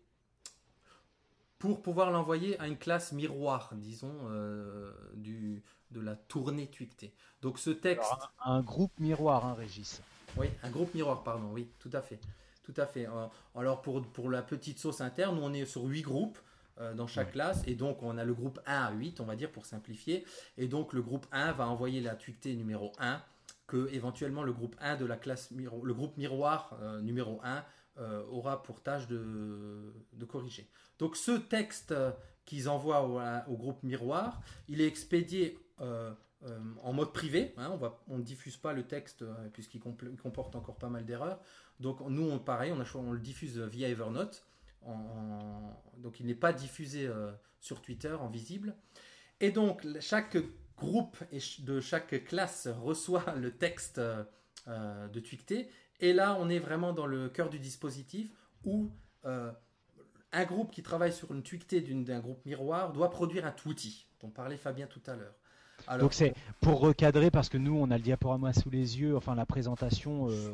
[1.59, 7.14] pour pouvoir l'envoyer à une classe miroir, disons, euh, du, de la tournée Twicté.
[7.40, 8.12] Donc ce texte...
[8.44, 10.02] un, groupe miroir, hein, Régis.
[10.36, 12.18] Oui, un groupe miroir, pardon, oui, tout à fait.
[12.64, 13.07] Tout à fait.
[13.55, 16.38] Alors pour, pour la petite sauce interne, on est sur huit groupes.
[16.80, 17.62] Euh, dans chaque classe.
[17.68, 20.24] Et donc, on a le groupe 1 à 8, on va dire, pour simplifier.
[20.58, 23.22] Et donc, le groupe 1 va envoyer la tweetée numéro 1
[23.68, 27.64] que éventuellement le groupe 1 de la classe, le groupe miroir euh, numéro 1
[27.98, 29.94] euh, aura pour tâche de,
[30.26, 30.68] corriger.
[30.98, 31.94] Donc, ce texte
[32.44, 33.04] qu'ils envoient
[33.48, 37.54] au, groupe miroir, il est expédié en mode privé.
[37.56, 37.78] Hein.
[38.08, 41.38] on ne diffuse pas le texte puisqu'il comporte encore pas mal d'erreurs.
[41.78, 44.44] Donc nous, on, pareil, on, on le diffuse via Evernote
[45.99, 48.76] donc il n'est pas diffusé euh, sur Twitter en visible.
[49.41, 50.37] Et donc chaque
[50.76, 51.16] groupe
[51.61, 54.01] de chaque classe reçoit le texte
[54.68, 55.68] euh, de Twicté.
[56.01, 58.30] Et là, on est vraiment dans le cœur du dispositif
[58.64, 58.91] où
[59.24, 59.53] euh,
[60.32, 64.30] un groupe qui travaille sur une Twicté d'un groupe miroir doit produire un Twitty, dont
[64.30, 65.35] parlait Fabien tout à l'heure.
[65.99, 69.35] Donc c'est pour recadrer parce que nous on a le diaporama sous les yeux, enfin
[69.35, 70.51] la présentation euh,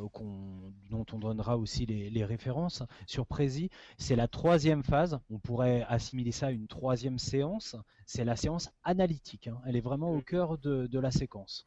[0.91, 5.19] dont on donnera aussi les, références sur Prési, c'est la troisième phase.
[5.31, 7.77] On pourrait assimiler ça à une troisième séance.
[8.07, 9.49] C'est la séance analytique.
[9.49, 9.61] Hein.
[9.67, 11.67] Elle est vraiment au cœur de, la séquence.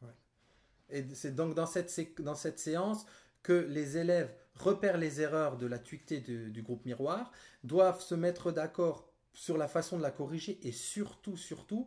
[0.90, 3.04] Et c'est donc dans cette, dans cette séance
[3.42, 7.32] que les élèves repèrent les erreurs de la tuité du groupe miroir,
[7.64, 11.86] doivent se mettre d'accord sur la façon de la corriger et surtout, surtout,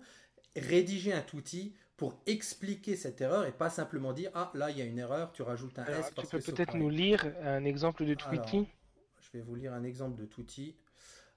[0.59, 4.81] rédiger un outil pour expliquer cette erreur et pas simplement dire ah là il y
[4.81, 6.13] a une erreur, tu rajoutes un S.
[6.15, 8.67] tu peux peut-être nous lire un exemple de Tweety
[9.19, 10.75] Je vais vous lire un exemple de Tweety.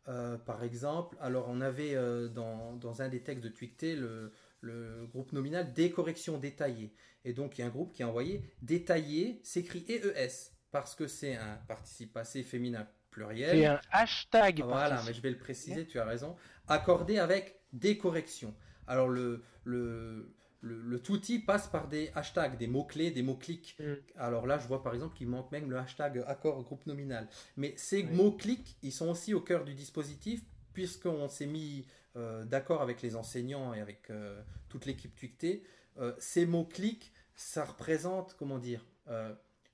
[0.09, 4.33] Euh, par exemple, alors on avait euh, dans, dans, un des textes de Twicté le,
[4.63, 6.95] le, groupe nominal des corrections détaillées.
[7.25, 11.07] Et donc il y a un groupe qui a envoyé détaillé s'écrit EES parce que
[11.07, 13.59] c'est un participe passé féminin pluriel.
[13.59, 14.63] C'est un hashtag.
[14.63, 16.35] Voilà, mais je vais le préciser, tu as raison.
[16.67, 18.55] Accordé avec des corrections.
[18.91, 21.01] Alors le, le, le,
[21.47, 23.77] passe par des hashtags, des mots-clés, des mots-clics.
[23.79, 23.95] Mm.
[24.17, 27.29] Alors là, je vois par exemple qu'il manque même le hashtag accord groupe nominal.
[27.57, 31.87] Mais ces mots-clics, ils sont aussi au cœur du dispositif puisqu'on s'est mis
[32.17, 35.63] euh, d'accord avec les enseignants et avec euh, toute l'équipe Twicté.
[35.99, 38.85] Euh, ces mots-clics, ça représente, comment dire,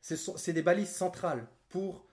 [0.00, 2.06] c'est des balises centrales pour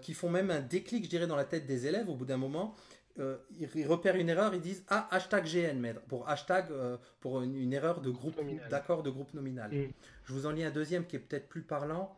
[0.00, 2.38] qui font même un déclic, je dirais, dans la tête des élèves au bout d'un
[2.38, 2.74] moment
[3.18, 7.72] euh, ils, repèrent une erreur, ils disent ah hashtag GN pour hashtag euh, pour une,
[7.72, 8.38] erreur de groupe
[8.70, 9.70] d'accord de groupe nominal.
[9.72, 9.92] Mm.
[10.24, 12.16] Je vous en lis un deuxième qui est peut-être plus parlant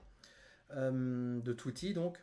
[0.72, 2.18] euh, de Touti donc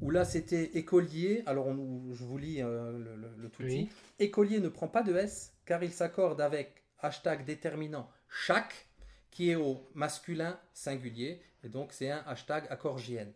[0.00, 1.42] où là c'était écolier.
[1.46, 3.86] Alors je vous lis le, le,
[4.18, 8.88] Écolier ne prend pas de S car il s'accorde avec hashtag déterminant chaque
[9.30, 13.30] qui est au masculin singulier et donc c'est un hashtag accord GN.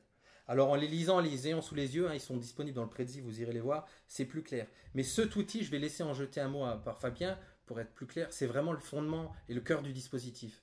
[0.48, 2.82] Alors en les lisant, en les ayant sous les yeux, hein, ils sont disponibles dans
[2.82, 4.66] le prédit, vous irez les voir, c'est plus clair.
[4.94, 8.06] Mais ce outil, je vais laisser en jeter un mot par Fabien pour être plus
[8.06, 10.62] clair, c'est vraiment le fondement et le cœur du dispositif.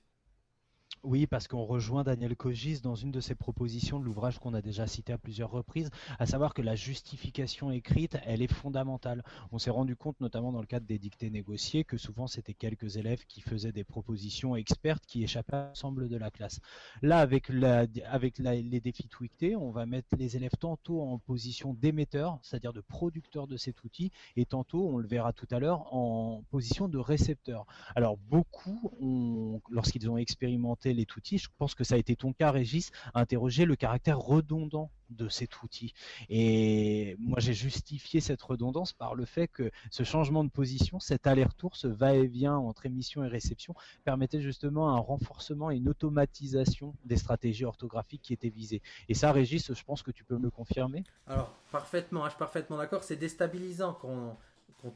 [1.04, 4.62] Oui, parce qu'on rejoint Daniel Cogis dans une de ses propositions de l'ouvrage qu'on a
[4.62, 9.24] déjà cité à plusieurs reprises, à savoir que la justification écrite, elle est fondamentale.
[9.52, 12.98] On s'est rendu compte, notamment dans le cadre des dictées négociées, que souvent c'était quelques
[12.98, 16.60] élèves qui faisaient des propositions expertes qui échappaient à l'ensemble de la classe.
[17.04, 22.74] Là, avec, les défis tweetés, on va mettre les élèves tantôt en position d'émetteur, c'est-à-dire
[22.74, 26.88] de producteur de cet outil, et tantôt, on le verra tout à l'heure, en position
[26.88, 27.68] de récepteur.
[27.96, 31.38] Alors beaucoup, lorsqu'ils ont expérimenté importer les outils.
[31.38, 35.30] Je pense que ça a été ton cas, Régis, à interroger le caractère redondant de
[35.30, 35.94] cet outil.
[36.30, 41.28] Et moi, j'ai justifié cette redondance par le fait que ce changement de position, cet
[41.28, 47.18] aller-retour, ce va-et-vient entre émission et réception, permettait justement un renforcement et une automatisation des
[47.18, 48.82] stratégies orthographiques qui étaient visées.
[49.08, 51.04] Et ça, Régis, je pense que tu peux me le confirmer.
[51.28, 53.04] Alors, parfaitement, je suis parfaitement d'accord.
[53.04, 54.38] C'est déstabilisant quand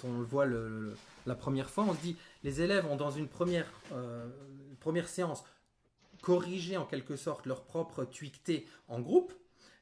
[0.04, 0.48] on, le voit
[1.28, 1.86] la première fois.
[1.88, 4.28] On se dit, les élèves ont dans une première, euh,
[4.80, 5.44] première séance
[6.22, 9.34] corrigé en quelque sorte leur propre tweakté en groupe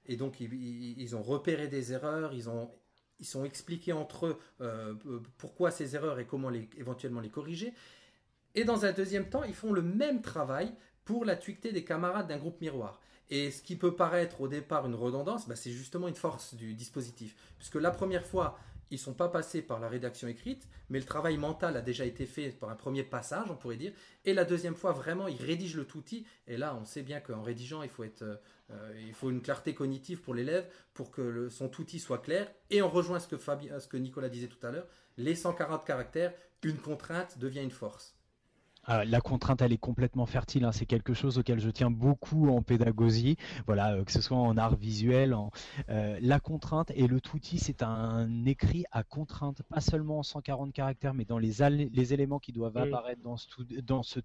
[0.08, 2.72] et donc, ils, ont repéré des erreurs, ils ont
[3.20, 4.94] ils sont expliqués entre eux euh,
[5.40, 7.74] pourquoi ces erreurs et comment éventuellement les corriger.
[8.54, 10.72] Et dans un deuxième temps, ils font le même travail
[11.04, 13.02] pour la tuicté des camarades d'un groupe miroir.
[13.30, 16.74] Et ce qui peut paraître au départ une redondance, bah, c'est justement une force du
[16.74, 17.36] dispositif.
[17.58, 18.58] Puisque la première fois,
[18.90, 22.26] ils sont pas passés par la rédaction écrite, mais le travail mental a déjà été
[22.26, 23.92] fait par un premier passage, on pourrait dire.
[24.24, 26.26] Et la deuxième fois, vraiment, ils rédigent le touti.
[26.48, 29.74] Et là, on sait bien qu'en rédigeant, il faut être, euh, il faut une clarté
[29.74, 32.50] cognitive pour l'élève, pour que son touti soit clair.
[32.70, 36.34] Et on rejoint ce que, ce que Nicolas disait tout à l'heure, les 140 caractères,
[36.64, 38.17] une contrainte devient une force.
[38.90, 40.64] Ah, la contrainte, elle est complètement fertile.
[40.64, 40.72] Hein.
[40.72, 43.36] C'est quelque chose auquel je tiens beaucoup en pédagogie.
[43.66, 45.52] Voilà, euh, que ce soit en art visuel, en,
[45.90, 50.72] euh, la contrainte et le touti, c'est un écrit à contrainte, pas seulement en 140
[50.72, 53.48] caractères, mais dans les, les éléments qui doivent apparaître dans ce,
[53.82, 54.22] dans ce.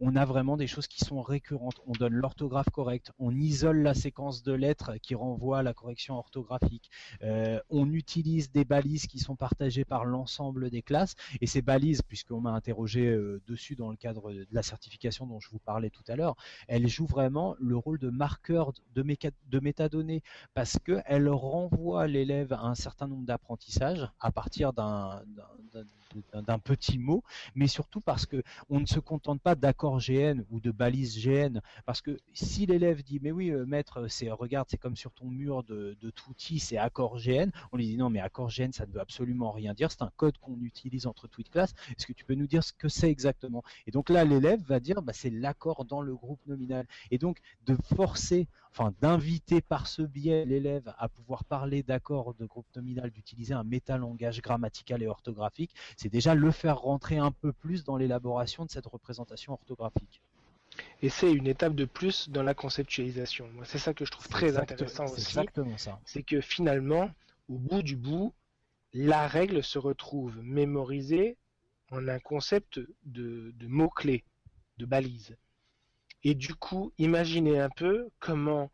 [0.00, 1.80] On a vraiment des choses qui sont récurrentes.
[1.86, 6.16] On donne l'orthographe correcte, on isole la séquence de lettres qui renvoie à la correction
[6.16, 6.90] orthographique.
[7.22, 11.14] Euh, on utilise des balises qui sont partagées par l'ensemble des classes.
[11.42, 13.14] Et ces balises, puisqu'on m'a interrogé
[13.46, 16.36] dessus dans le cadre de la certification dont je vous parlais tout à l'heure,
[16.68, 19.04] elle joue vraiment le rôle de marqueur de,
[19.50, 20.22] de métadonnées
[20.54, 25.22] parce qu'elle renvoie l'élève à un certain nombre d'apprentissages à partir d'un
[26.34, 27.22] d'un petit mot,
[27.54, 31.60] mais surtout parce que on ne se contente pas d'accords GN ou de balises GN,
[31.86, 35.26] parce que si l'élève dit mais oui euh, maître, c'est regarde c'est comme sur ton
[35.26, 38.86] mur de, de Touti, c'est accord GN, on lui dit non mais accord GN ça
[38.86, 42.12] ne veut absolument rien dire, c'est un code qu'on utilise entre tweet class, est-ce que
[42.12, 43.62] tu peux nous dire ce que c'est exactement?
[43.86, 47.38] Et donc là l'élève va dire bah, c'est l'accord dans le groupe nominal, et donc
[47.66, 53.10] de forcer enfin d'inviter par ce biais l'élève à pouvoir parler d'accord de groupe nominal,
[53.10, 57.96] d'utiliser un métalangage grammatical et orthographique, c'est déjà le faire rentrer un peu plus dans
[57.96, 60.22] l'élaboration de cette représentation orthographique.
[61.02, 63.46] Et c'est une étape de plus dans la conceptualisation.
[63.52, 65.20] Moi, c'est ça que je trouve très intéressant aussi.
[65.20, 66.00] Exactement ça.
[66.06, 67.10] C'est que finalement,
[67.48, 68.32] au bout du bout,
[68.94, 71.36] la règle se retrouve mémorisée
[71.90, 74.24] en un concept de, de mots-clés,
[74.78, 75.36] de balises.
[76.24, 78.70] Et du coup, imaginez un peu comment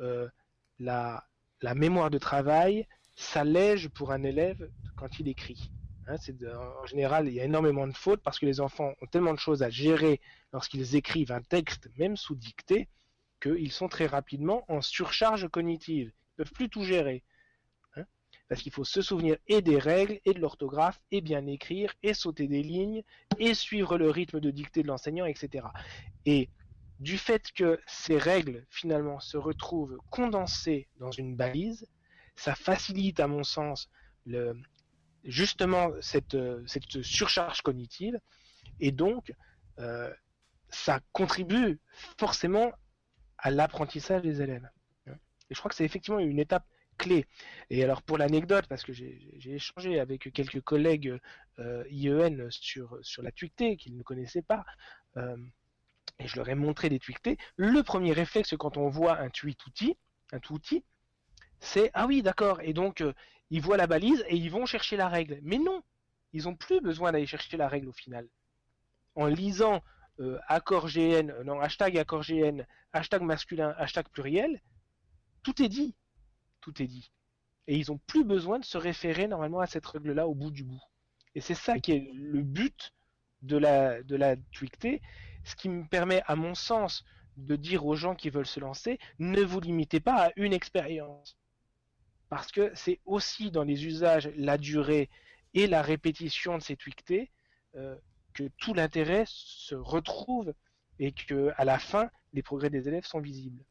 [0.00, 0.28] euh,
[0.78, 1.24] la,
[1.74, 5.70] mémoire de travail s'allège pour un élève quand il écrit.
[6.06, 6.16] Hein,
[6.80, 9.38] en général, il y a énormément de fautes parce que les enfants ont tellement de
[9.38, 10.20] choses à gérer
[10.52, 12.88] lorsqu'ils écrivent un texte, même sous dictée,
[13.42, 16.12] qu'ils sont très rapidement en surcharge cognitive.
[16.12, 17.24] Ils ne peuvent plus tout gérer.
[17.96, 18.04] Hein,
[18.48, 22.14] parce qu'il faut se souvenir et des règles, et de l'orthographe, et bien écrire, et
[22.14, 23.02] sauter des lignes,
[23.38, 25.66] et suivre le rythme de dictée de l'enseignant, etc.
[26.24, 26.48] Et
[27.00, 31.86] du fait que ces règles finalement se retrouvent condensées dans une balise,
[32.36, 33.88] ça facilite à mon sens
[34.24, 34.54] le,
[35.24, 36.36] justement cette,
[36.66, 38.18] cette surcharge cognitive
[38.80, 39.32] et donc
[39.78, 40.12] euh,
[40.68, 41.80] ça contribue
[42.18, 42.72] forcément
[43.38, 44.68] à l'apprentissage des élèves.
[45.06, 46.66] Et je crois que c'est effectivement une étape
[46.98, 47.26] clé.
[47.70, 51.18] Et alors pour l'anecdote, parce que j'ai échangé avec quelques collègues
[51.58, 54.64] euh, IEN sur, sur la tuicté qu'ils ne connaissaient pas,
[55.16, 55.36] euh,
[56.18, 59.64] et je leur ai montré des tweetés, le premier réflexe quand on voit un tweet
[59.66, 59.96] outil,
[60.32, 60.84] un outil,
[61.60, 63.12] c'est ah oui d'accord, et donc euh,
[63.50, 65.38] ils voient la balise et ils vont chercher la règle.
[65.42, 65.82] Mais non,
[66.32, 68.28] ils n'ont plus besoin d'aller chercher la règle au final.
[69.14, 69.82] En lisant
[70.20, 74.60] euh, accord GN, euh, non, hashtag accord GN, hashtag masculin, hashtag pluriel,
[75.42, 75.94] tout est dit.
[76.60, 77.12] Tout est dit.
[77.68, 80.64] Et ils n'ont plus besoin de se référer normalement à cette règle-là au bout du
[80.64, 80.82] bout.
[81.34, 82.92] Et c'est ça qui est le but
[83.42, 84.36] de la, de la
[85.46, 87.04] ce qui me permet, à mon sens,
[87.36, 91.36] de dire aux gens qui veulent se lancer, ne vous limitez pas à une expérience.
[92.28, 95.08] Parce que c'est aussi dans les usages, la durée
[95.54, 97.30] et la répétition de ces tweetés
[97.76, 97.96] euh,
[98.34, 100.52] que tout l'intérêt se retrouve
[100.98, 103.64] et que à la fin, les progrès des élèves sont visibles.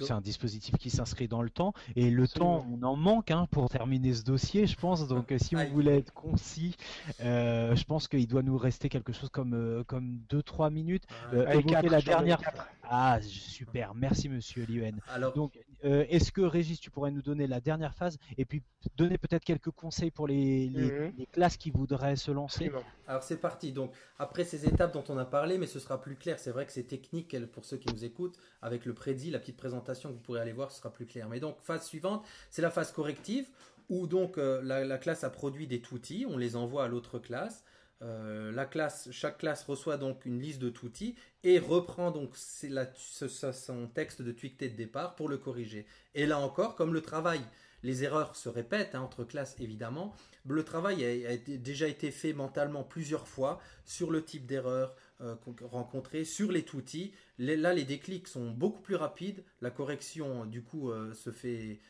[0.00, 3.46] C'est un dispositif qui s'inscrit dans le temps et le temps, on en manque hein,
[3.50, 5.06] pour terminer ce dossier, je pense.
[5.08, 6.76] Donc, si vous voulez être concis,
[7.20, 11.04] euh, je pense qu'il doit nous rester quelque chose comme euh, comme deux trois minutes.
[11.32, 12.40] Euh, la dernière.
[12.88, 14.66] Ah super, merci Monsieur.
[15.12, 15.52] Alors, donc
[15.86, 18.62] Est-ce que Régis, tu pourrais nous donner la dernière phase et puis
[18.96, 21.26] donner peut-être quelques conseils pour les, les, mhm.
[21.32, 22.70] classes qui voudraient se lancer?
[23.06, 23.72] Alors c'est parti.
[23.72, 26.38] Donc après ces étapes dont on a parlé, mais ce sera plus clair.
[26.38, 28.36] C'est vrai que c'est technique pour ceux qui nous écoutent.
[28.62, 31.28] Avec le prédit, la petite présentation que vous pourrez aller voir, ce sera plus clair.
[31.28, 33.48] Mais donc phase suivante, c'est la phase corrective
[33.88, 37.64] où donc euh, la, classe a produit des toutis, on les envoie à l'autre classe.
[38.02, 43.88] Euh, la classe, chaque classe reçoit donc une liste de toutis et reprend donc son
[43.88, 45.86] texte de tweakté de départ pour le corriger.
[46.14, 47.40] Et là encore, comme le travail,
[47.82, 50.14] les erreurs se répètent hein, entre classes évidemment,
[50.46, 56.24] le travail a, déjà été fait mentalement plusieurs fois sur le type d'erreur euh, rencontré,
[56.24, 57.14] sur les toutis.
[57.38, 61.80] là, les déclics sont beaucoup plus rapides, la correction du coup se fait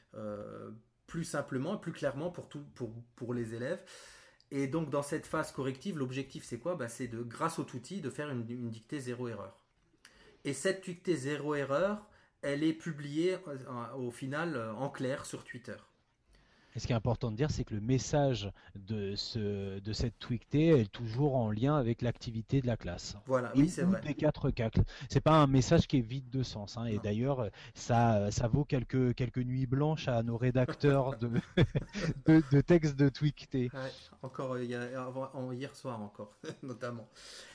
[1.07, 2.49] plus simplement, plus clairement pour,
[3.17, 3.81] pour les élèves.
[4.51, 6.77] Et donc dans cette phase corrective, l'objectif c'est quoi?
[6.77, 9.57] Bah, C'est de, grâce au outil, de faire une, dictée zéro erreur.
[10.45, 12.07] Et cette dictée zéro erreur,
[12.43, 15.77] elle est publiée euh, au final euh, en clair sur Twitter.
[16.77, 20.19] Et ce qui est important de dire, c'est que le message de, ce, de cette
[20.19, 23.17] tweakté est toujours en lien avec l'activité de la classe.
[23.25, 24.03] Voilà, oui, c'est vrai.
[24.03, 24.69] Des quatre cas.
[25.09, 26.77] C'est pas un message qui est vide de sens.
[26.77, 26.85] Hein.
[26.85, 31.31] Et d'ailleurs, ça, ça vaut quelques, quelques nuits blanches à nos rédacteurs de,
[32.27, 33.71] de, textes de tweakté.
[34.23, 37.09] encore euh, hier soir encore, notamment.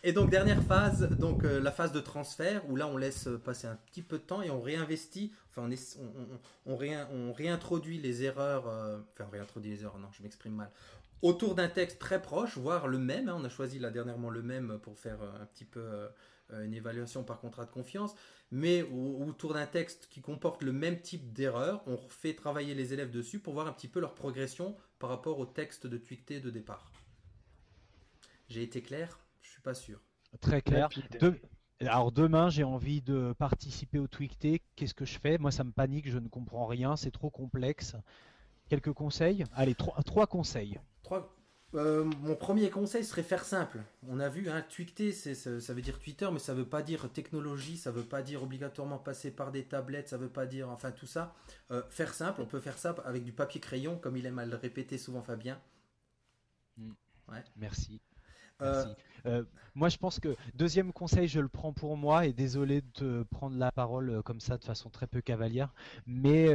[0.03, 3.67] Et donc dernière phase, donc euh, la phase de transfert où là on laisse passer
[3.67, 5.69] un petit peu de temps et on réinvestit Enfin,
[6.65, 8.67] on, on, réintroduit les erreurs.
[8.67, 10.71] Euh, enfin, on réintroduit les erreurs, non, je m'exprime mal.
[11.21, 13.27] Autour d'un texte très proche, voire le même.
[13.27, 16.09] Hein, on a choisi là dernièrement le même pour faire euh, un petit peu euh,
[16.63, 18.15] une évaluation par contrat de confiance.
[18.51, 23.11] Mais autour d'un texte qui comporte le même type d'erreur, on fait travailler les élèves
[23.11, 26.49] dessus pour voir un petit peu leur progression par rapport au texte de tweeté de
[26.49, 26.91] départ.
[28.49, 29.19] J'ai été clair?
[29.41, 30.01] Je suis pas sûr.
[30.41, 30.89] Très clair.
[31.87, 34.61] Alors demain, j'ai envie de participer au Tweakté.
[34.75, 35.37] Qu'est-ce que je fais?
[35.37, 37.95] Moi, ça me panique, je ne comprends rien, c'est trop complexe.
[38.69, 39.43] Quelques conseils?
[39.53, 40.79] Allez, trois, trois conseils.
[41.03, 41.35] Trois.
[41.73, 43.79] Euh, mon premier conseil serait faire simple.
[44.07, 44.65] On a vu, hein,
[45.13, 48.43] ça, ça, veut dire Twitter, mais ça veut pas dire technologie, ça veut pas dire
[48.43, 51.33] obligatoirement passer par des tablettes, ça veut pas dire, enfin tout ça.
[51.71, 54.45] Euh, faire simple, on peut faire ça avec du papier crayon, comme il aime à
[54.45, 55.59] le répéter souvent Fabien.
[56.77, 56.91] Mm.
[57.29, 57.43] Ouais.
[57.55, 58.01] Merci.
[58.61, 58.85] Euh,
[59.25, 59.43] euh,
[59.75, 63.23] moi, je pense que deuxième conseil, je le prends pour moi et désolé de te
[63.23, 65.73] prendre la parole euh, comme ça de façon très peu cavalière,
[66.05, 66.47] mais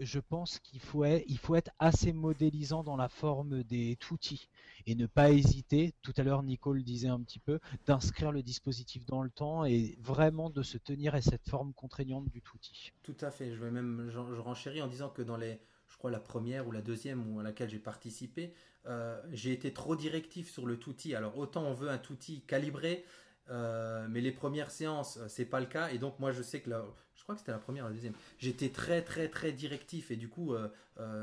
[0.00, 4.48] je pense qu'il faut, être, il faut être assez modélisant dans la forme des toutis
[4.86, 5.94] et ne pas hésiter.
[6.02, 9.96] Tout à l'heure, Nicole disait un petit peu d'inscrire le dispositif dans le temps et
[10.00, 12.92] vraiment de se tenir à cette forme contraignante du touti.
[13.02, 13.54] Tout à fait.
[13.54, 16.70] Je vais même je renchéris en disant que dans les je crois la première ou
[16.70, 18.52] la deuxième ou à laquelle j'ai participé,
[18.88, 21.14] euh, j'ai été trop directif sur le touti.
[21.14, 23.04] Alors autant on veut un touti calibré,
[23.50, 25.90] euh, mais les premières séances, euh, c'est pas le cas.
[25.90, 28.14] Et donc moi je sais que je crois que c'était la première, la deuxième.
[28.38, 30.54] J'étais très très très directif et du coup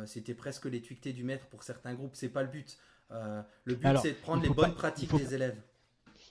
[0.05, 2.15] c'était presque les du maître pour certains groupes.
[2.15, 2.77] C'est pas le but.
[3.09, 5.59] le but c'est de prendre les bonnes pratiques des élèves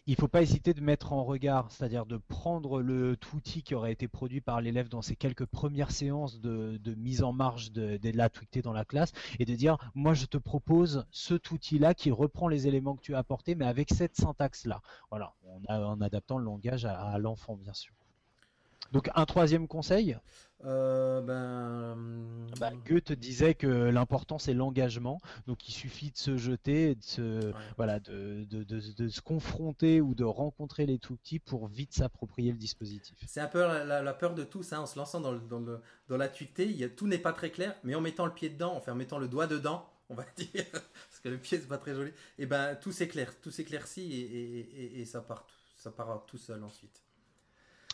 [0.07, 3.75] il ne faut pas hésiter de mettre en regard, c'est-à-dire de prendre le outil qui
[3.75, 7.99] aurait été produit par l'élève dans ses quelques premières séances de, mise en marche de,
[8.15, 12.11] la tweetée dans la classe et de dire moi je te propose ce outil-là qui
[12.11, 14.83] reprend les éléments que tu as apportés mais avec cette syntaxe-là.
[15.11, 15.35] Voilà,
[15.69, 17.95] en adaptant le langage à l'enfant bien sûr.
[18.95, 20.17] Donc un troisième conseil
[20.65, 22.47] euh, ben...
[22.61, 27.53] Bah, Goethe disait que l'important c'est l'engagement, donc il suffit de se jeter, de se,
[27.77, 32.57] voilà, de, de, se confronter ou de rencontrer les tout petits pour vite s'approprier le
[32.57, 33.19] dispositif.
[33.27, 36.17] C'est un peu la, peur de tous, hein, en se lançant dans, dans, le, dans
[36.17, 38.97] la tuité, tout n'est pas très clair, mais en mettant le pied dedans, enfin en
[38.97, 42.13] mettant le doigt dedans, on va dire, parce que le pied c'est pas très joli,
[42.39, 46.63] et ben tout s'éclaire, tout s'éclaircit et, et, et, ça part, ça part tout seul
[46.63, 47.04] ensuite.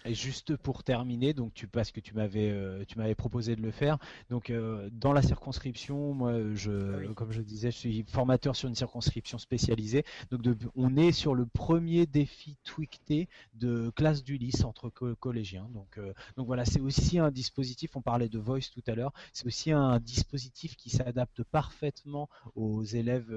[0.06, 3.60] Et juste pour terminer, donc tu parce que tu m'avais euh, tu m'avais proposé de
[3.60, 3.98] le faire.
[4.30, 8.68] Donc euh, dans la circonscription, moi je ah comme je disais, je suis formateur sur
[8.68, 10.04] une circonscription spécialisée.
[10.30, 10.40] Donc
[10.74, 15.68] on est sur le premier défi Tweakté de classe du lycée entre collégiens.
[15.74, 17.94] Donc euh, donc voilà, c'est aussi un dispositif.
[17.94, 19.12] On parlait de Voice tout à l'heure.
[19.34, 23.30] C'est aussi un dispositif qui s'adapte parfaitement aux élèves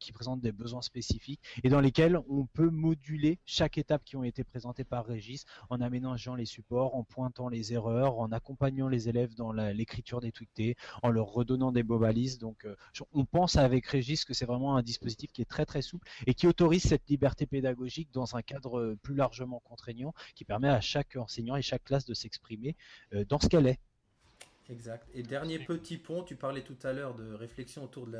[0.00, 4.24] qui présentent des besoins spécifiques et dans lesquels on peut moduler chaque étape qui ont
[4.24, 8.88] été présentées par Régis en aménageant mélangeant les supports, en pointant les erreurs, en accompagnant
[8.88, 12.38] les élèves dans l'écriture des tweetés, en leur redonnant des bobalises.
[12.38, 12.74] Donc, euh,
[13.12, 16.34] on pense avec Régis que c'est vraiment un dispositif qui est très très souple et
[16.34, 20.80] qui autorise cette liberté pédagogique dans un cadre euh, plus largement contraignant, qui permet à
[20.80, 22.76] chaque enseignant et chaque classe de s'exprimer
[23.14, 23.78] euh, dans ce qu'elle est.
[24.70, 25.08] Exact.
[25.14, 28.18] Et dernier petit pont, tu parlais tout à l'heure de réflexion autour de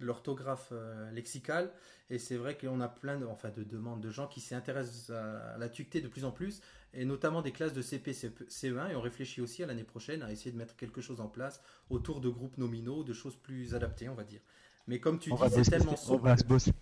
[0.00, 1.70] l'orthographe euh, lexicale.
[2.10, 5.56] Et c'est vrai qu'on a plein de, enfin, de demandes de gens qui s'intéressent à
[5.58, 6.60] la tucté de plus en plus,
[6.92, 8.90] et notamment des classes de CP, CE1.
[8.90, 11.62] Et on réfléchit aussi à l'année prochaine à essayer de mettre quelque chose en place
[11.88, 14.40] autour de groupes nominaux, de choses plus adaptées, on va dire.
[14.88, 16.72] Mais comme tu dis, c'est tellement on va, bosser.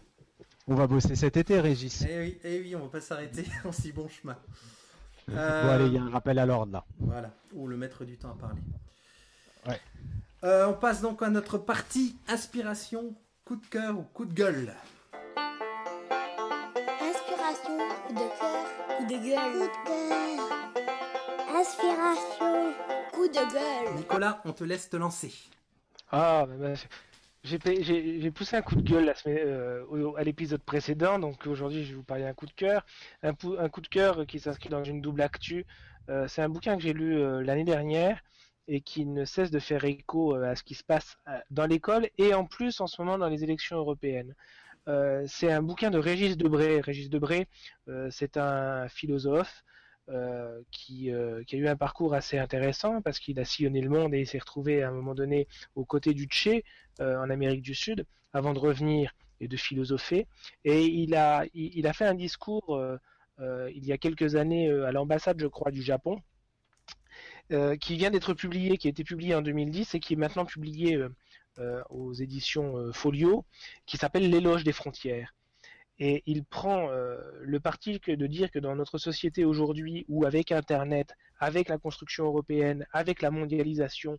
[0.67, 2.07] on va bosser cet été, Régis.
[2.09, 4.39] Eh oui, eh oui on va pas s'arrêter en si bon chemin.
[5.29, 6.85] Bon, allez, il y a un rappel à l'ordre là.
[6.99, 8.63] Voilà, ou le maître du temps à parler.
[10.43, 14.73] Euh, on passe donc à notre partie inspiration, coup de cœur ou coup de gueule.
[17.03, 19.53] Inspiration, coup de cœur, coup de gueule.
[19.53, 20.81] Coup de cœur.
[21.55, 22.73] Inspiration,
[23.13, 23.95] coup de gueule.
[23.97, 25.35] Nicolas, on te laisse te lancer.
[26.11, 26.73] Ah, bah,
[27.45, 31.91] j'ai poussé un coup de gueule la semaine, euh, à l'épisode précédent, donc aujourd'hui je
[31.91, 32.87] vais vous parler d'un coup de cœur.
[33.23, 35.67] Un, un, coup de cœur qui s'inscrit dans une double actu.
[36.09, 38.23] Euh, c'est un bouquin que j'ai lu l'année dernière
[38.69, 41.67] et qui ne cesse de faire écho euh, à ce qui se passe euh, dans
[41.67, 44.35] l'école et en plus en ce moment dans les élections européennes.
[44.89, 46.81] Euh, c'est un bouquin de Régis Debray.
[46.81, 47.47] Régis Debray,
[48.11, 49.65] c'est un philosophe
[50.73, 54.27] qui, a eu un parcours assez intéressant parce qu'il a sillonné le monde et il
[54.27, 55.47] s'est retrouvé à un moment donné
[55.77, 56.65] aux côtés du Tché
[56.99, 60.27] en Amérique du Sud avant de revenir et de philosopher.
[60.65, 62.83] Et il a, il a fait un discours
[63.39, 66.21] il y a quelques années à l'ambassade, je crois, du Japon
[67.53, 70.45] euh, qui vient d'être publié, qui a été publié en 2010 et qui est maintenant
[70.45, 71.09] publié euh,
[71.59, 73.45] euh, aux éditions Folio,
[73.87, 75.35] qui s'appelle L'éloge des frontières.
[75.99, 81.15] Et il prend le parti de dire que dans notre société aujourd'hui, où avec Internet,
[81.39, 84.19] avec la construction européenne, avec la mondialisation,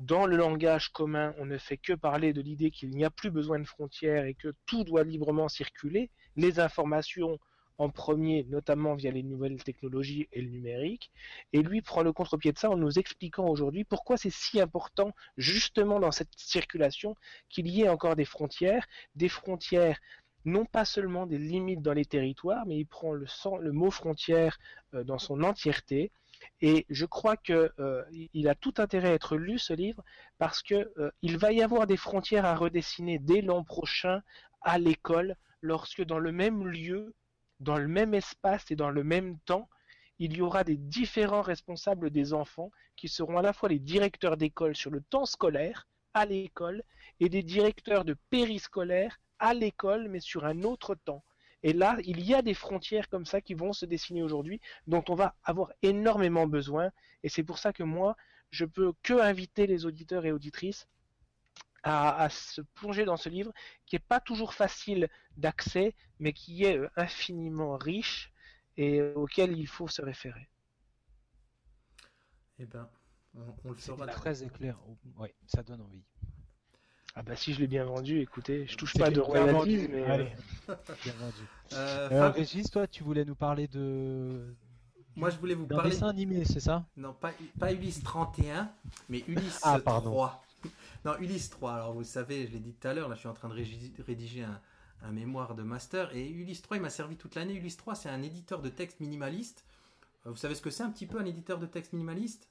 [0.00, 3.30] dans le langage commun, on ne fait que parler de l'idée qu'il n'y a plus
[3.30, 7.38] besoin de frontières et que tout doit librement circuler, les informations
[7.78, 11.10] en premier, notamment via les nouvelles technologies et le numérique,
[11.52, 15.12] et lui prend le contre-pied de ça en nous expliquant aujourd'hui pourquoi c'est si important,
[15.36, 17.16] justement dans cette circulation,
[17.48, 19.98] qu'il y ait encore des frontières, des frontières
[20.46, 23.26] non pas seulement des limites dans les territoires, mais il prend le,
[23.72, 24.58] mot frontière
[24.94, 26.12] euh, dans son entièreté.
[26.60, 28.04] Et je crois qu'il euh,
[28.46, 30.02] a tout intérêt à être lu ce livre
[30.38, 34.22] parce que euh, il va y avoir des frontières à redessiner dès l'an prochain
[34.60, 37.14] à l'école, lorsque dans le même lieu
[37.60, 39.68] dans le même espace et dans le même temps,
[40.18, 44.36] il y aura des différents responsables des enfants qui seront à la fois les directeurs
[44.36, 46.82] d'école sur le temps scolaire à l'école
[47.20, 51.22] et des directeurs de périscolaire à l'école mais sur un autre temps.
[51.62, 55.04] Et là, il y a des frontières comme ça qui vont se dessiner aujourd'hui dont
[55.08, 56.90] on va avoir énormément besoin
[57.22, 58.16] et c'est pour ça que moi,
[58.50, 60.86] je peux que inviter les auditeurs et auditrices
[61.86, 63.52] à, se plonger dans ce livre
[63.86, 68.32] qui n'est pas toujours facile d'accès, mais qui est euh, infiniment riche
[68.76, 70.48] et auquel il faut se référer.
[72.58, 72.88] Eh ben,
[73.64, 74.06] on, le fera.
[74.06, 74.78] Très éclair.
[75.18, 76.02] Oui, ça donne envie.
[77.14, 80.04] Ah bah si je l'ai bien vendu, écoutez, je touche pas de royalties, mais...
[80.04, 80.32] Allez,
[80.68, 81.42] bien vendu.
[81.72, 84.54] Euh, euh Régis, toi, tu voulais nous parler de...
[85.14, 85.90] Moi, je voulais vous parler...
[85.90, 86.84] dessin animé, c'est ça?
[86.94, 88.70] Non, pas, pas Ulysse 31,
[89.08, 90.10] mais Ulysse ah, pardon.
[90.10, 90.45] 3.
[91.06, 91.72] Non, Ulysse 3.
[91.72, 93.54] Alors, vous savez, je l'ai dit tout à l'heure, là, je suis en train de
[94.02, 96.12] rédiger un, mémoire de master.
[96.16, 97.54] Et Ulysse 3, il m'a servi toute l'année.
[97.54, 99.64] Ulysse 3, c'est un éditeur de texte minimaliste.
[100.26, 102.48] Euh, vous savez ce que c'est un petit peu un éditeur de texte minimaliste?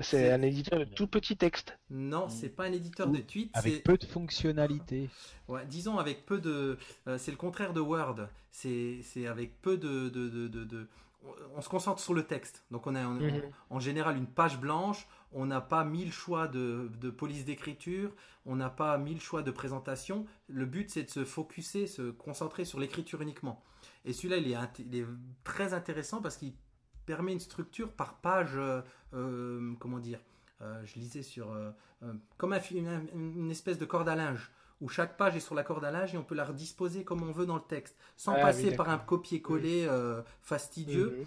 [0.00, 1.78] C'est un éditeur de tout petit texte.
[1.90, 3.52] Non, c'est pas un éditeur de tweets.
[3.54, 5.08] Avec peu de fonctionnalités.
[5.46, 6.76] Ouais, disons avec peu de.
[7.06, 8.26] Euh, c'est le contraire de Word.
[8.50, 10.88] C'est avec peu de, de, de,
[11.54, 12.64] On se concentre sur le texte.
[12.72, 13.42] Donc on a mhm.
[13.70, 18.12] en général une page blanche on n'a pas mille choix de, police d'écriture,
[18.46, 20.26] on n'a pas mille choix de présentation.
[20.48, 23.62] Le but, c'est de se focuser, se concentrer sur l'écriture uniquement.
[24.04, 25.06] Et celui-là, il, est,
[25.42, 26.52] très intéressant parce qu'il
[27.04, 28.80] permet une structure par page, euh,
[29.12, 30.20] euh, comment dire,
[30.62, 31.54] euh, je lisais sur,
[32.38, 35.90] comme une, espèce de corde à linge où chaque page est sur la corde à
[35.90, 38.74] linge et on peut la redisposer comme on veut dans le texte, sans ah passer
[38.74, 39.88] par un copier-coller
[40.42, 41.16] fastidieux.
[41.18, 41.26] Mhm.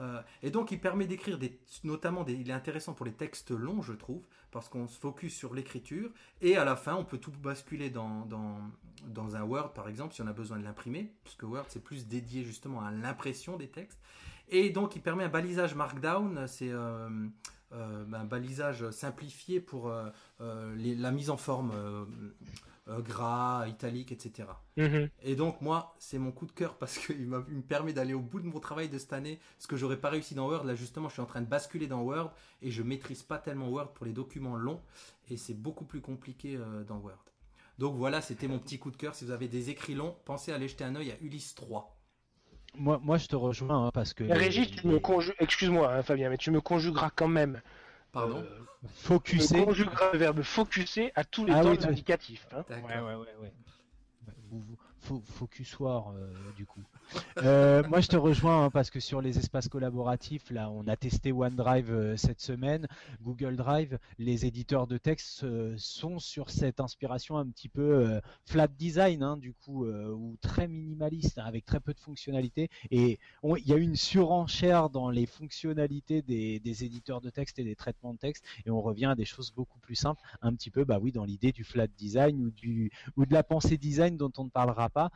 [0.00, 3.50] Euh, et donc, il permet d'écrire des, notamment, des, il est intéressant pour les textes
[3.50, 6.10] longs, je trouve, parce qu'on se focus sur l'écriture.
[6.40, 10.22] Et à la fin, on peut tout basculer dans, dans, un Word, par exemple, si
[10.22, 13.68] on a besoin de l'imprimer, parce que Word, c'est plus dédié justement à l'impression des
[13.68, 14.00] textes.
[14.48, 17.08] Et donc, il permet un balisage Markdown, c'est euh,
[17.72, 19.92] euh, un balisage simplifié pour
[20.40, 21.72] la mise en forme
[22.88, 24.48] euh, gras, italique, etc.
[24.76, 25.10] Mhm.
[25.22, 28.40] Et donc moi, c'est mon coup de cœur parce qu'il me permet d'aller au bout
[28.40, 30.64] de mon travail de cette année, ce que j'aurais pas réussi dans Word.
[30.64, 32.32] Là justement, je suis en train de basculer dans Word
[32.62, 34.80] et je maîtrise pas tellement Word pour les documents longs
[35.28, 37.24] et c'est beaucoup plus compliqué euh, dans Word.
[37.78, 39.14] Donc voilà, c'était mon petit coup de cœur.
[39.14, 41.94] Si vous avez des écrits longs, pensez à aller jeter un œil à Ulysse 3.
[42.74, 44.24] Moi, moi je te rejoins hein, parce que.
[44.24, 45.00] Régis, tu me
[45.42, 47.60] excuse-moi hein, Fabien, mais tu me conjugueras quand même
[48.12, 49.64] Pardon Euh, Focuser.
[49.66, 52.46] Le verbe focuser à tous les Ah temps oui, de toi- l'indicatif.
[52.52, 52.64] hein.
[52.68, 52.86] D'accord.
[52.88, 53.52] Ouais, ouais, ouais, ouais.
[54.50, 54.78] Vous- vous-
[55.20, 56.84] fo- Focusoir, euh, du coup.
[57.38, 60.96] Euh, moi, je te rejoins hein, parce que sur les espaces collaboratifs, là, on a
[60.96, 62.86] testé OneDrive euh, cette semaine,
[63.22, 63.98] Google Drive.
[64.18, 69.36] Les éditeurs de texte euh, sont sur cette inspiration un petit peu flat design, hein,
[69.36, 72.68] du coup, ou très minimaliste, avec très peu de fonctionnalités.
[72.90, 77.76] Et il y a une surenchère dans les fonctionnalités des, éditeurs de texte et des
[77.76, 80.84] traitements de texte, et on revient à des choses beaucoup plus simples, un petit peu,
[80.84, 82.52] bah oui, dans l'idée du flat design
[83.16, 85.10] ou de la pensée design dont on ne parlera pas.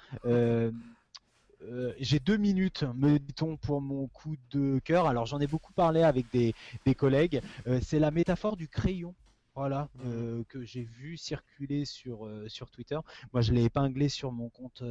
[1.64, 5.06] Euh, j'ai deux minutes, me dit-on, pour mon coup de cœur.
[5.06, 6.54] Alors j'en ai beaucoup parlé avec des,
[6.84, 7.40] des collègues.
[7.66, 9.14] Euh, c'est la métaphore du crayon.
[9.54, 12.98] Voilà, euh, que j'ai vu circuler sur, sur Twitter.
[13.34, 14.82] Moi, je l'ai épinglé sur mon compte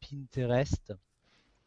[0.00, 0.92] Pinterest.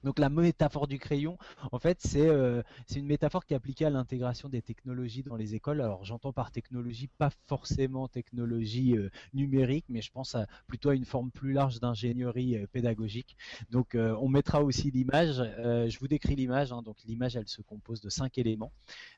[0.04, 1.38] Donc la métaphore du crayon,
[1.72, 5.36] en fait, c'est euh, c'est une métaphore qui est appliquée à l'intégration des technologies dans
[5.36, 5.82] les écoles.
[5.82, 10.36] Alors j'entends par technologie pas forcément technologie euh, numérique, mais je pense
[10.68, 13.38] plutôt à une forme plus large d'ingénierie euh, pédagogique.
[13.72, 15.38] Donc on mettra aussi l'image.
[15.38, 16.72] Je vous décris l'image.
[16.72, 16.82] hein.
[16.82, 18.72] donc l'image, elle se compose de cinq éléments.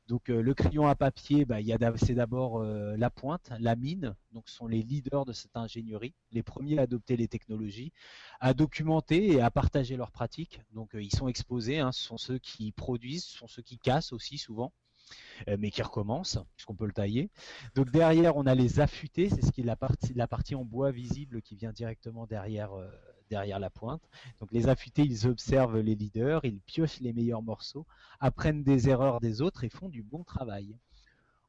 [0.07, 1.57] Donc le crayon à papier, bah,
[1.97, 4.15] c'est d'abord la pointe, la mine.
[4.31, 7.91] Donc sont les leaders de cette ingénierie, les premiers à adopter les technologies,
[8.39, 10.61] à documenter et à partager leurs pratiques.
[10.73, 11.79] Donc euh, ils sont exposés.
[11.79, 11.91] hein.
[11.91, 14.71] ce sont ceux qui produisent, ce sont ceux qui cassent aussi souvent.
[15.47, 17.29] euh, mais qui recommencent, puisqu'on peut le tailler.
[17.75, 19.75] Donc derrière, on a les affûtés, c'est ce qui est la
[20.27, 22.87] partie, en bois visible qui vient directement derrière, euh,
[23.29, 24.01] derrière la pointe.
[24.39, 27.85] Donc les affûtés, ils observent les leaders, ils piochent les meilleurs morceaux,
[28.19, 30.75] apprennent des erreurs des autres et font du bon travail.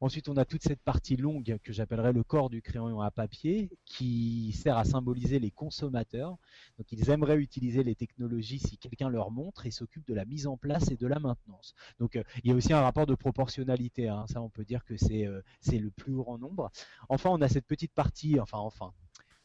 [0.01, 3.71] Ensuite, on a toute cette partie longue que j'appellerais le corps du crayon à papier,
[3.85, 6.39] qui sert à symboliser les consommateurs.
[6.79, 10.47] Donc, ils aimeraient utiliser les technologies si quelqu'un leur montre et s'occupent de la mise
[10.47, 11.75] en place et de la maintenance.
[11.99, 14.09] Donc, euh, il y a aussi un rapport de proportionnalité.
[14.09, 14.25] hein.
[14.29, 16.71] Ça, on peut dire que c'est euh, c'est le plus grand nombre.
[17.09, 18.93] Enfin, on a cette petite partie, enfin, enfin,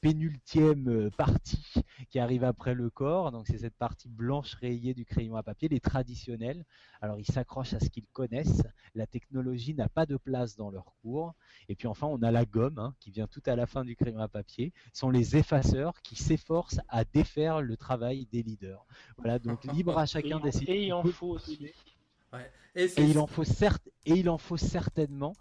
[0.06, 1.74] pénultième euh, partie
[2.12, 3.32] qui arrive après le corps.
[3.32, 6.64] Donc, c'est cette partie blanche rayée du crayon à papier, les traditionnels.
[7.02, 8.62] Alors, ils s'accrochent à ce qu'ils connaissent.
[8.94, 11.34] La technologie n'a pas de place dans leur cours.
[11.70, 13.96] Et puis, enfin, on a la gomme hein, qui vient tout à la fin du
[13.96, 14.74] crayon à papier.
[14.94, 18.86] Ce sont les effaceurs qui s'efforcent à défaire le travail des leaders.
[19.18, 20.72] Voilà, donc libre à chacun d'essayer.
[20.72, 21.74] Et il en de faut aussi.
[22.76, 25.34] Et, il en faut certes, et il en faut certainement.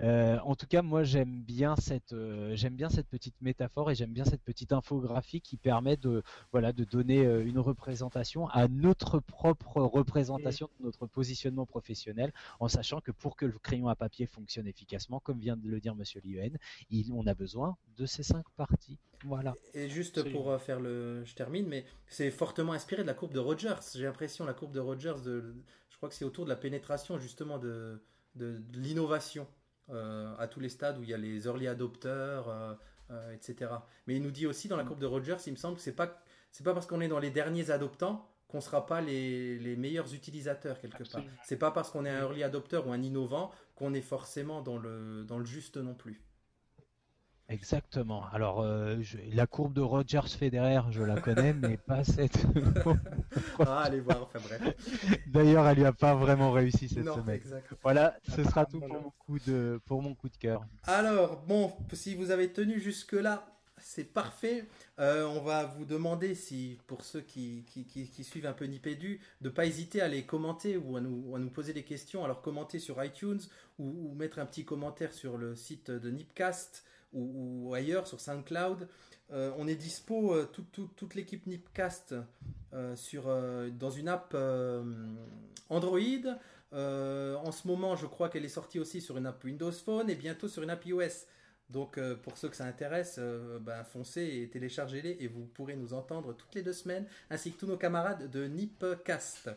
[0.00, 3.94] Euh, en tout cas, moi j'aime bien cette, euh, j'aime bien cette petite métaphore et
[3.94, 8.68] j'aime bien cette petite infographie qui permet de, voilà, de donner euh, une représentation à
[8.68, 12.30] notre propre représentation de notre positionnement professionnel,
[12.60, 15.80] en sachant que pour que le crayon à papier fonctionne efficacement, comme vient de le
[15.80, 16.50] dire Monsieur Lien,
[16.90, 18.98] il, on a besoin de ces cinq parties.
[19.24, 19.54] Voilà.
[19.74, 20.40] Et juste Absolument.
[20.42, 21.24] pour euh, faire le.
[21.24, 23.74] Je termine, mais c'est fortement inspiré de la courbe de Rogers.
[23.94, 25.54] J'ai l'impression, la courbe de Rogers, de...
[26.02, 28.02] je crois que c'est autour de la pénétration justement de,
[28.34, 29.46] de, de l'innovation
[29.90, 32.74] euh, à tous les stades où il y a les early adopters, euh,
[33.12, 33.70] euh, etc.
[34.08, 35.94] Mais il nous dit aussi dans la courbe de Rogers, il me semble que c'est
[35.94, 39.76] pas, c'est pas parce qu'on est dans les derniers adoptants qu'on sera pas les, les
[39.76, 41.20] meilleurs utilisateurs quelque part.
[41.20, 41.30] Absolument.
[41.44, 44.78] C'est pas parce qu'on est un early adopter ou un innovant qu'on est forcément dans
[44.78, 46.20] le, dans le juste non plus.
[47.52, 48.24] Exactement.
[48.32, 52.38] Alors, euh, je- la courbe de Rogers Federer, je la connais, mais pas cette.
[53.60, 55.18] Ah, allez voir, enfin bref.
[55.26, 57.40] D'ailleurs, elle lui a pas vraiment réussi cette Non, semaine.
[57.82, 60.64] Voilà, ce sera tout pour mon coup de, pour mon coup de cœur.
[60.84, 63.46] Alors, bon, si vous avez tenu jusque-là,
[63.78, 64.64] c'est parfait.
[65.00, 68.64] Euh, on va vous demander, si pour ceux qui, qui, qui- qui suivent un peu
[68.66, 71.72] Nipédu, de ne pas hésiter à les commenter ou à nous, ou à nous poser
[71.72, 72.24] des questions.
[72.24, 73.40] Alors, commenter sur iTunes
[73.78, 78.88] ou, ou mettre un petit commentaire sur le site de Nipcast ou, ailleurs sur SoundCloud.
[79.32, 82.14] Euh, on est dispo, euh, toute- l'équipe Nipcast,
[82.74, 83.24] euh, sur,
[83.78, 84.34] dans une app
[85.68, 86.36] Android.
[86.72, 90.14] En ce moment, je crois qu'elle est sortie aussi sur une app Windows Phone et
[90.14, 91.26] bientôt sur une app iOS.
[91.70, 93.18] Donc, pour ceux que ça intéresse,
[93.62, 97.58] ben, foncez et téléchargez-les et vous pourrez nous entendre toutes les deux semaines, ainsi que
[97.58, 99.50] tous nos camarades de Nipcast.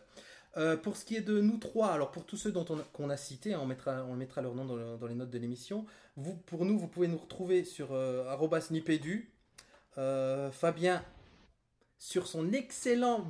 [0.58, 3.18] Euh, pour ce qui est de nous trois, alors pour tous ceux dont qu'on a
[3.18, 5.86] cités, hein, on, mettra, on mettra leur nom dans, le- dans les notes de l'émission.
[6.16, 9.32] Vous, pour nous, vous pouvez nous retrouver sur euh, arobase @nipedu.
[9.98, 11.04] Euh, Fabien
[12.00, 13.26] sur son excellent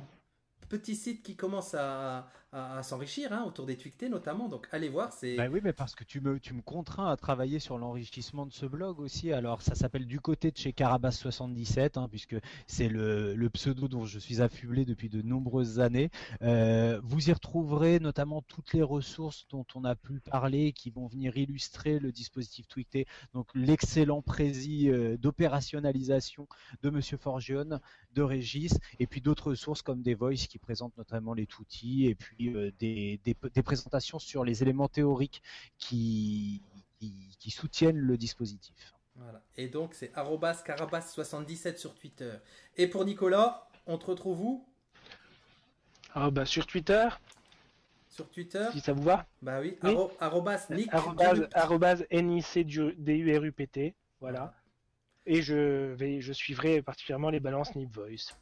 [0.68, 4.48] petit site qui commence à, à- s'enrichir hein, autour des tweetés notamment.
[4.48, 7.16] Donc allez voir, c'est Bah oui, mais parce que tu me, tu me contrains à
[7.16, 9.32] travailler sur l'enrichissement de ce blog aussi.
[9.32, 14.04] Alors, ça s'appelle du côté de chez Carabas77, hein, puisque c'est le, le pseudo dont
[14.04, 16.10] je suis affublé depuis de nombreuses années.
[16.42, 21.06] Euh, vous y retrouverez notamment toutes les ressources dont on a pu parler, qui vont
[21.06, 23.06] venir illustrer le dispositif tweeté.
[23.34, 26.46] Donc, l'excellent prési euh, d'opérationnalisation
[26.82, 27.80] de Monsieur Forgione,
[28.14, 32.14] de Régis, et puis d'autres ressources comme des voice qui présentent notamment les tutis, et
[32.14, 35.42] puis euh, des, des, des présentations sur les éléments théoriques
[35.78, 36.62] qui,
[36.98, 38.94] qui, soutiennent le dispositif.
[39.14, 39.42] Voilà.
[39.56, 42.32] Et donc c'est carabas77 sur Twitter.
[42.76, 44.66] Et pour Nicolas, on te retrouve où?
[46.14, 47.08] Ah bah, Sur Twitter.
[48.08, 48.66] Sur Twitter?
[48.72, 49.94] Si ça vous va Bah oui, oui.
[50.20, 50.90] arrobas Nick.
[52.10, 53.94] N-I-C-D-U-R-U-P-T.
[54.20, 54.54] Voilà.
[55.26, 58.32] Et je, vais, je suivrai particulièrement les balances Nip Voice.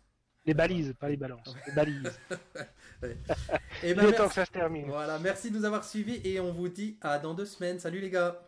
[0.47, 1.55] Les balises, pas les balances.
[1.67, 2.21] Les balises.
[3.83, 4.87] et ben, temps que ça se termine.
[4.87, 7.79] Voilà, merci de nous avoir suivis et on vous dit à dans deux semaines.
[7.79, 8.41] Salut les gars.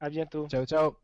[0.00, 0.46] À bientôt.
[0.48, 0.96] Ciao, ciao.